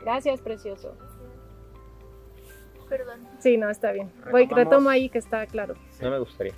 [0.00, 0.94] Gracias, precioso.
[2.88, 3.20] Perdón.
[3.38, 4.10] Sí, no, está bien.
[4.30, 5.74] Voy, retomo ahí que está claro.
[6.00, 6.54] No me gustaría.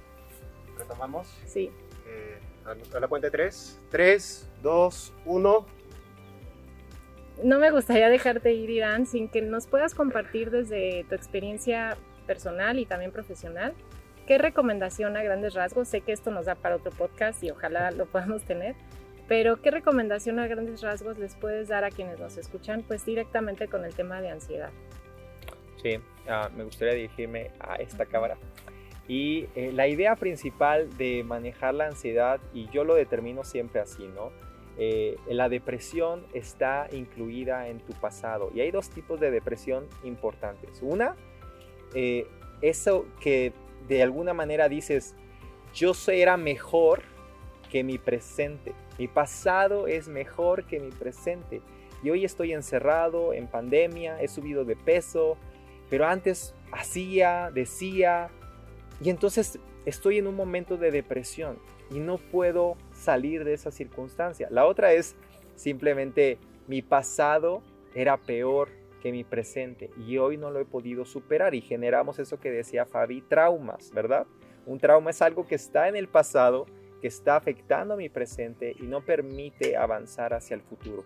[0.90, 1.28] ¿Retomamos?
[1.46, 1.70] Sí.
[2.06, 3.80] Eh, a la cuenta de tres.
[3.90, 5.66] Tres, dos, uno.
[7.44, 12.78] No me gustaría dejarte ir, Irán, sin que nos puedas compartir desde tu experiencia personal
[12.80, 13.72] y también profesional.
[14.26, 15.88] ¿Qué recomendación a grandes rasgos?
[15.88, 18.74] Sé que esto nos da para otro podcast y ojalá lo podamos tener,
[19.28, 22.82] pero ¿qué recomendación a grandes rasgos les puedes dar a quienes nos escuchan?
[22.82, 24.70] Pues directamente con el tema de ansiedad.
[25.82, 28.36] Sí, ah, me gustaría dirigirme a esta cámara.
[29.10, 34.06] Y eh, la idea principal de manejar la ansiedad, y yo lo determino siempre así,
[34.06, 34.30] ¿no?
[34.78, 38.52] Eh, la depresión está incluida en tu pasado.
[38.54, 40.78] Y hay dos tipos de depresión importantes.
[40.80, 41.16] Una,
[41.92, 42.28] eh,
[42.62, 43.52] eso que
[43.88, 45.16] de alguna manera dices,
[45.74, 47.02] yo era mejor
[47.68, 48.74] que mi presente.
[48.96, 51.62] Mi pasado es mejor que mi presente.
[52.04, 55.36] Y hoy estoy encerrado en pandemia, he subido de peso,
[55.88, 58.30] pero antes hacía, decía,
[59.00, 61.58] y entonces estoy en un momento de depresión
[61.90, 64.48] y no puedo salir de esa circunstancia.
[64.50, 65.16] La otra es
[65.54, 66.38] simplemente
[66.68, 67.62] mi pasado
[67.94, 68.68] era peor
[69.02, 72.84] que mi presente y hoy no lo he podido superar y generamos eso que decía
[72.84, 74.26] Fabi, traumas, ¿verdad?
[74.66, 76.66] Un trauma es algo que está en el pasado,
[77.00, 81.04] que está afectando a mi presente y no permite avanzar hacia el futuro.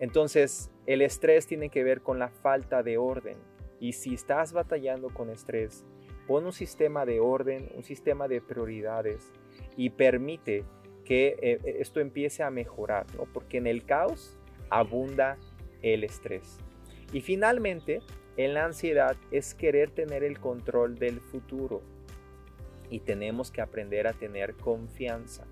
[0.00, 3.36] Entonces, el estrés tiene que ver con la falta de orden,
[3.80, 5.84] y si estás batallando con estrés,
[6.28, 9.32] pon un sistema de orden, un sistema de prioridades
[9.76, 10.62] y permite
[11.04, 13.24] que eh, eh, esto empiece a mejorar, ¿no?
[13.24, 14.36] porque en el caos
[14.68, 15.38] abunda
[15.82, 16.58] el estrés.
[17.14, 18.00] Y finalmente,
[18.36, 21.80] en la ansiedad es querer tener el control del futuro
[22.90, 25.46] y tenemos que aprender a tener confianza.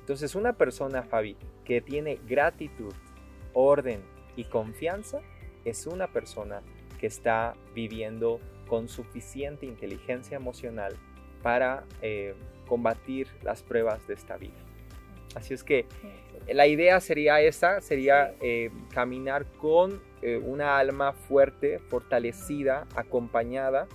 [0.00, 2.92] Entonces, una persona, Fabi, que tiene gratitud,
[3.52, 4.00] orden
[4.34, 5.20] y confianza,
[5.64, 6.62] es una persona
[6.98, 8.40] que está viviendo
[8.70, 10.94] con suficiente inteligencia emocional
[11.42, 12.36] para eh,
[12.68, 14.54] combatir las pruebas de esta vida.
[15.34, 15.86] Así es que
[16.46, 23.88] la idea sería esa, sería eh, caminar con eh, una alma fuerte, fortalecida, acompañada,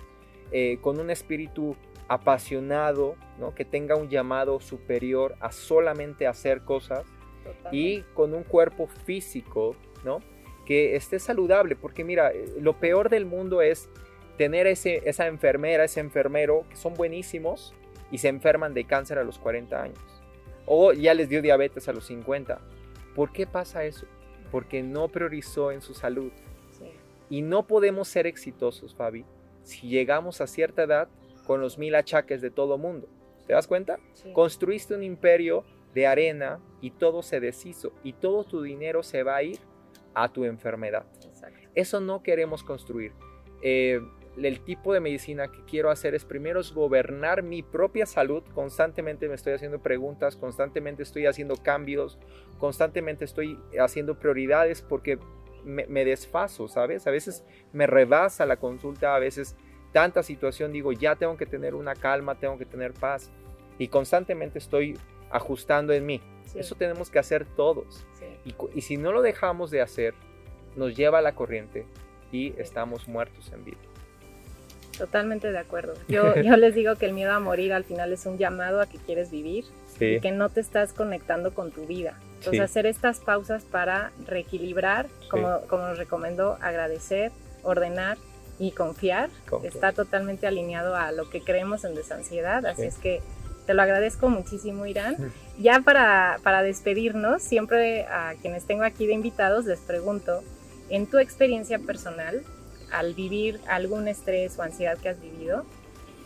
[0.81, 1.75] con un espíritu
[2.07, 3.53] apasionado, ¿no?
[3.55, 7.03] que tenga un llamado superior a solamente hacer cosas
[7.73, 10.19] y con un cuerpo físico, ¿no?
[10.65, 13.89] que esté saludable, porque mira, lo peor del mundo es
[14.37, 17.73] tener ese, esa enfermera, ese enfermero, que son buenísimos
[18.11, 19.99] y se enferman de cáncer a los 40 años.
[20.65, 22.59] O ya les dio diabetes a los 50.
[23.13, 24.05] ¿Por qué pasa eso?
[24.51, 26.31] Porque no priorizó en su salud.
[27.29, 29.25] Y no podemos ser exitosos, Fabi,
[29.63, 31.07] si llegamos a cierta edad
[31.45, 33.07] con los mil achaques de todo mundo.
[33.47, 33.99] ¿Te das cuenta?
[34.33, 35.63] Construiste un imperio
[35.93, 39.59] de arena y todo se deshizo y todo tu dinero se va a ir
[40.13, 41.05] a tu enfermedad.
[41.25, 41.59] Exacto.
[41.73, 43.13] Eso no queremos construir.
[43.61, 44.01] Eh,
[44.41, 48.43] el tipo de medicina que quiero hacer es primero es gobernar mi propia salud.
[48.53, 52.17] Constantemente me estoy haciendo preguntas, constantemente estoy haciendo cambios,
[52.59, 55.19] constantemente estoy haciendo prioridades porque
[55.63, 57.07] me, me desfaso, ¿sabes?
[57.07, 59.55] A veces me rebasa la consulta, a veces
[59.91, 63.31] tanta situación digo, ya tengo que tener una calma, tengo que tener paz.
[63.79, 64.97] Y constantemente estoy
[65.31, 66.21] ajustando en mí.
[66.43, 68.05] Sí, Eso tenemos que hacer todos.
[68.13, 68.25] sí.
[68.43, 70.13] Y, cu- y si no lo dejamos de hacer,
[70.75, 71.85] nos lleva a la corriente
[72.31, 73.77] y estamos muertos en vida.
[74.97, 75.93] Totalmente de acuerdo.
[76.07, 78.85] Yo, yo les digo que el miedo a morir al final es un llamado a
[78.87, 79.65] que quieres vivir
[79.97, 82.17] Sí, y que no te estás conectando con tu vida.
[82.39, 82.59] Entonces Sí.
[82.59, 87.31] hacer estas pausas para reequilibrar, como, como nos recomendó, agradecer,
[87.63, 88.17] ordenar
[88.59, 89.73] y confiar, Confiar.
[89.73, 92.65] está totalmente alineado a lo que creemos en desansiedad.
[92.65, 92.87] Así Sí.
[92.87, 93.21] es que
[93.65, 95.15] te lo agradezco muchísimo, Irán.
[95.57, 100.43] Ya para, para despedirnos, siempre a quienes tengo aquí de invitados les pregunto,
[100.89, 102.43] en tu experiencia personal,
[102.95, 105.65] al vivir algún estrés o ansiedad que has vivido,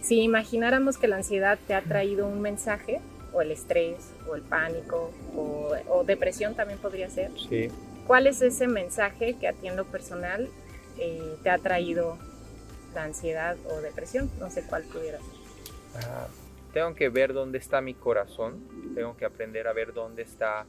[0.02, 3.02] si imagináramos que la ansiedad te ha traído un mensaje,
[3.34, 7.70] o el estrés, o el pánico, o, o depresión también podría ser, sí.
[8.06, 10.48] ¿cuál es ese mensaje que a ti en lo personal
[11.00, 12.18] eh, te ha traído
[12.94, 14.30] la ansiedad o depresión?
[14.40, 16.06] No sé cuál pudiera ser.
[16.06, 16.28] Ah,
[16.72, 20.68] tengo que ver dónde está mi corazón, tengo que aprender a ver dónde está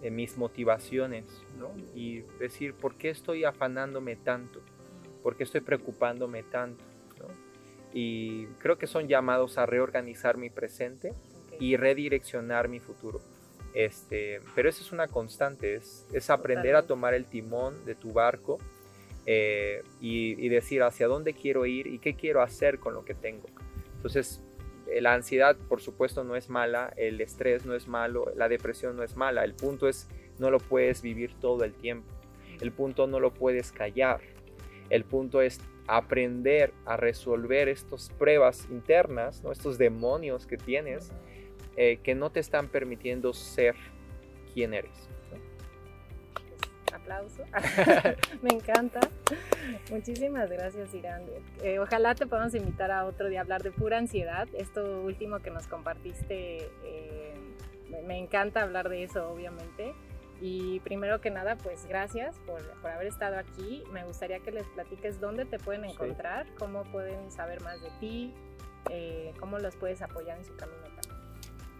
[0.00, 1.24] eh, mis motivaciones,
[1.58, 1.70] ¿no?
[1.94, 4.60] Y decir, ¿por qué estoy afanándome tanto?
[5.22, 6.82] ¿Por qué estoy preocupándome tanto?
[7.18, 7.26] ¿no?
[7.92, 11.12] Y creo que son llamados a reorganizar mi presente
[11.58, 13.20] y redireccionar mi futuro.
[13.74, 18.12] Este, pero eso es una constante, es, es aprender a tomar el timón de tu
[18.12, 18.58] barco
[19.26, 23.14] eh, y, y decir hacia dónde quiero ir y qué quiero hacer con lo que
[23.14, 23.46] tengo.
[23.96, 24.42] Entonces,
[24.88, 28.96] eh, la ansiedad, por supuesto, no es mala, el estrés no es malo, la depresión
[28.96, 29.44] no es mala.
[29.44, 30.08] El punto es,
[30.38, 32.08] no lo puedes vivir todo el tiempo.
[32.60, 34.20] El punto no lo puedes callar.
[34.90, 39.52] El punto es aprender a resolver estas pruebas internas, ¿no?
[39.52, 41.12] estos demonios que tienes,
[41.76, 43.74] eh, que no te están permitiendo ser
[44.52, 45.08] quien eres.
[45.30, 46.96] ¿no?
[46.96, 47.42] Aplauso.
[48.42, 49.00] Me encanta.
[49.90, 51.22] Muchísimas gracias, Irán.
[51.62, 54.48] Eh, ojalá te podamos invitar a otro día a hablar de pura ansiedad.
[54.54, 57.34] Esto último que nos compartiste, eh,
[58.06, 59.94] me- encanta hablar de eso, obviamente.
[60.40, 63.82] Y primero que nada, pues gracias por, por haber estado aquí.
[63.92, 65.90] Me gustaría que les platiques dónde te pueden Sí.
[65.90, 68.34] encontrar, cómo pueden saber más de ti,
[68.90, 70.78] eh, cómo los puedes apoyar en su camino.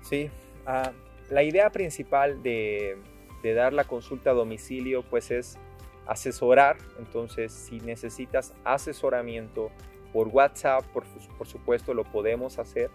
[0.03, 0.31] Sí,
[0.67, 0.91] ah,
[1.31, 2.97] la idea principal de,
[3.43, 5.59] de dar la consulta a domicilio pues es
[6.07, 9.71] asesorar, entonces si necesitas asesoramiento
[10.13, 11.05] por WhatsApp, por,
[11.37, 12.91] por supuesto lo podemos hacer.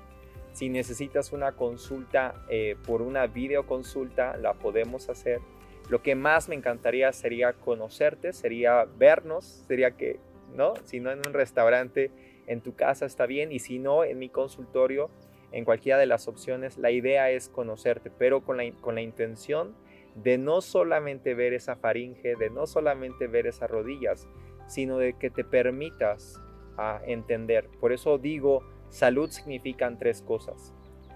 [0.53, 5.41] Si necesitas una consulta eh, por una videoconsulta, la podemos hacer.
[5.89, 10.19] Lo que más me encantaría sería conocerte, sería vernos, sería que,
[10.55, 10.73] ¿no?
[10.85, 12.11] Si no en un restaurante,
[12.47, 15.09] en tu casa está bien, y si no, en mi consultorio,
[15.51, 19.75] en cualquiera de las opciones, la idea es conocerte, pero con la, con la intención
[20.15, 24.27] de no solamente ver esa faringe, de no solamente ver esas rodillas,
[24.67, 26.39] sino de que te permitas
[26.77, 27.67] a entender.
[27.79, 28.63] Por eso digo,
[28.93, 30.71] Salud significan tres cosas.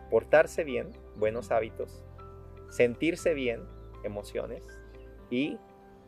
[0.10, 2.04] Portarse bien, buenos hábitos.
[2.72, 3.62] Sentirse bien,
[4.04, 4.64] emociones.
[5.30, 5.60] Y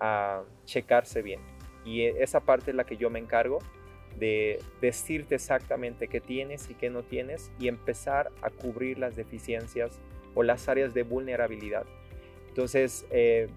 [0.02, 1.42] uh, checarse bien.
[1.86, 3.60] Y e, esa parte es la que yo me encargo
[4.18, 10.00] de decirte exactamente qué tienes y qué no tienes y empezar a cubrir las deficiencias
[10.34, 11.86] o las áreas de vulnerabilidad.
[12.48, 13.48] Entonces, eh,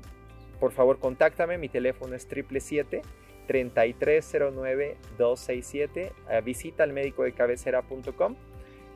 [0.61, 1.57] por favor, contáctame.
[1.57, 3.01] Mi teléfono es 777
[3.49, 6.13] 3309-267.
[6.29, 8.37] Ah, visita al médico de cabecera.com.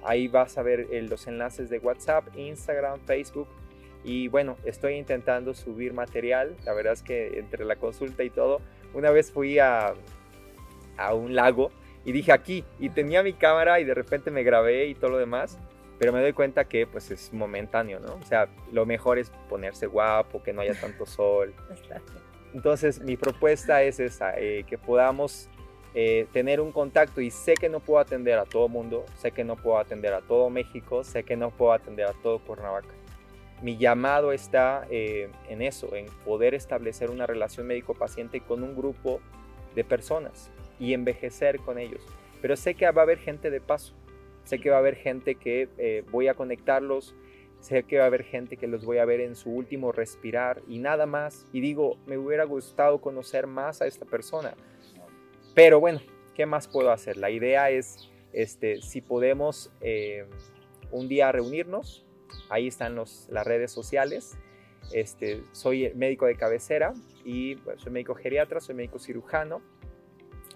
[0.05, 3.49] Ahí vas a ver eh, los enlaces de WhatsApp, Instagram, Facebook.
[4.05, 6.57] Y bueno, estoy intentando subir material.
[6.65, 8.61] La verdad es que entre la consulta y todo,
[8.95, 9.95] una vez fui a,
[10.97, 11.73] a un lago
[12.05, 15.19] y dije aquí, y tenía mi cámara y de repente me grabé y todo lo
[15.19, 15.59] demás.
[15.99, 18.15] Pero me doy cuenta que pues es momentáneo, ¿no?
[18.15, 21.53] O sea, lo mejor es ponerse guapo, que no haya tanto sol.
[22.57, 25.49] entonces mi propuesta es esa eh, que podamos
[25.95, 29.45] eh, tener un contacto y sé que no puedo atender a todo mundo sé que
[29.45, 32.97] no puedo atender a todo México sé que no puedo atender a todo Cuernavaca
[33.63, 39.21] mi llamado está eh, en eso en poder establecer una relación médico-paciente con un grupo
[39.75, 42.03] de personas y envejecer con ellos.
[42.43, 43.95] Pero sé que va a haber gente de paso,
[44.45, 47.15] sé que va a haber gente que eh, voy a conectarlos,
[47.67, 50.63] sé que va a haber gente que los voy a ver en su último respirar
[50.69, 51.47] y nada más.
[51.53, 54.55] Y digo, me hubiera gustado conocer más a esta persona.
[55.55, 56.01] Pero bueno,
[56.35, 57.17] ¿qué más puedo hacer?
[57.17, 60.27] La idea es, este, si podemos eh,
[60.91, 62.07] un día reunirnos
[62.49, 64.39] ahí están los, las redes sociales.
[64.93, 66.93] Este, soy médico de cabecera
[67.25, 69.61] y soy médico geriatra, soy médico cirujano.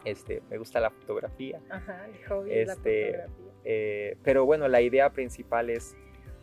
[0.05, 1.61] Este, me gusta la fotografía.
[1.69, 3.45] Ajá, el hobby es la Este, fotografía.
[3.65, 5.97] Eh, pero bueno, la idea principal es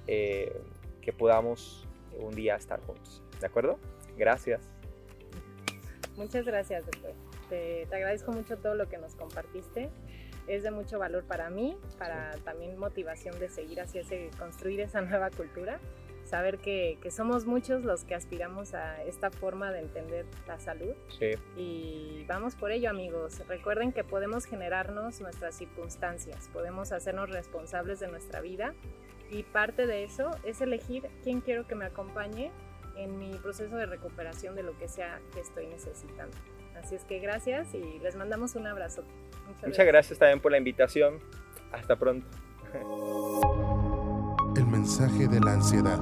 [0.07, 0.61] eh,
[1.01, 1.85] que podamos
[2.19, 3.21] un día estar juntos.
[3.39, 3.77] ¿De acuerdo?
[4.17, 4.61] Gracias.
[6.15, 7.13] Muchas gracias, doctor.
[7.49, 9.89] Te, te agradezco mucho todo lo que nos compartiste.
[10.47, 15.01] Es de mucho valor para mí, para también motivación de seguir hacia ese, construir esa
[15.01, 15.79] nueva cultura.
[16.23, 20.93] Saber que, que somos muchos los que aspiramos a esta forma de entender la salud
[21.17, 23.41] Sí, y vamos por ello amigos.
[23.47, 28.73] Recuerden que podemos generarnos nuestras circunstancias, podemos hacernos responsables de nuestra vida
[29.29, 32.51] y parte de eso es elegir quién quiero que me acompañe
[32.95, 36.35] en mi proceso de recuperación de lo que sea que estoy necesitando.
[36.75, 39.03] Así es que gracias y les mandamos un abrazo.
[39.65, 41.19] muchas gracias también por la invitación.
[41.71, 42.27] Hasta pronto.
[44.55, 45.99] El mensaje de la ansiedad.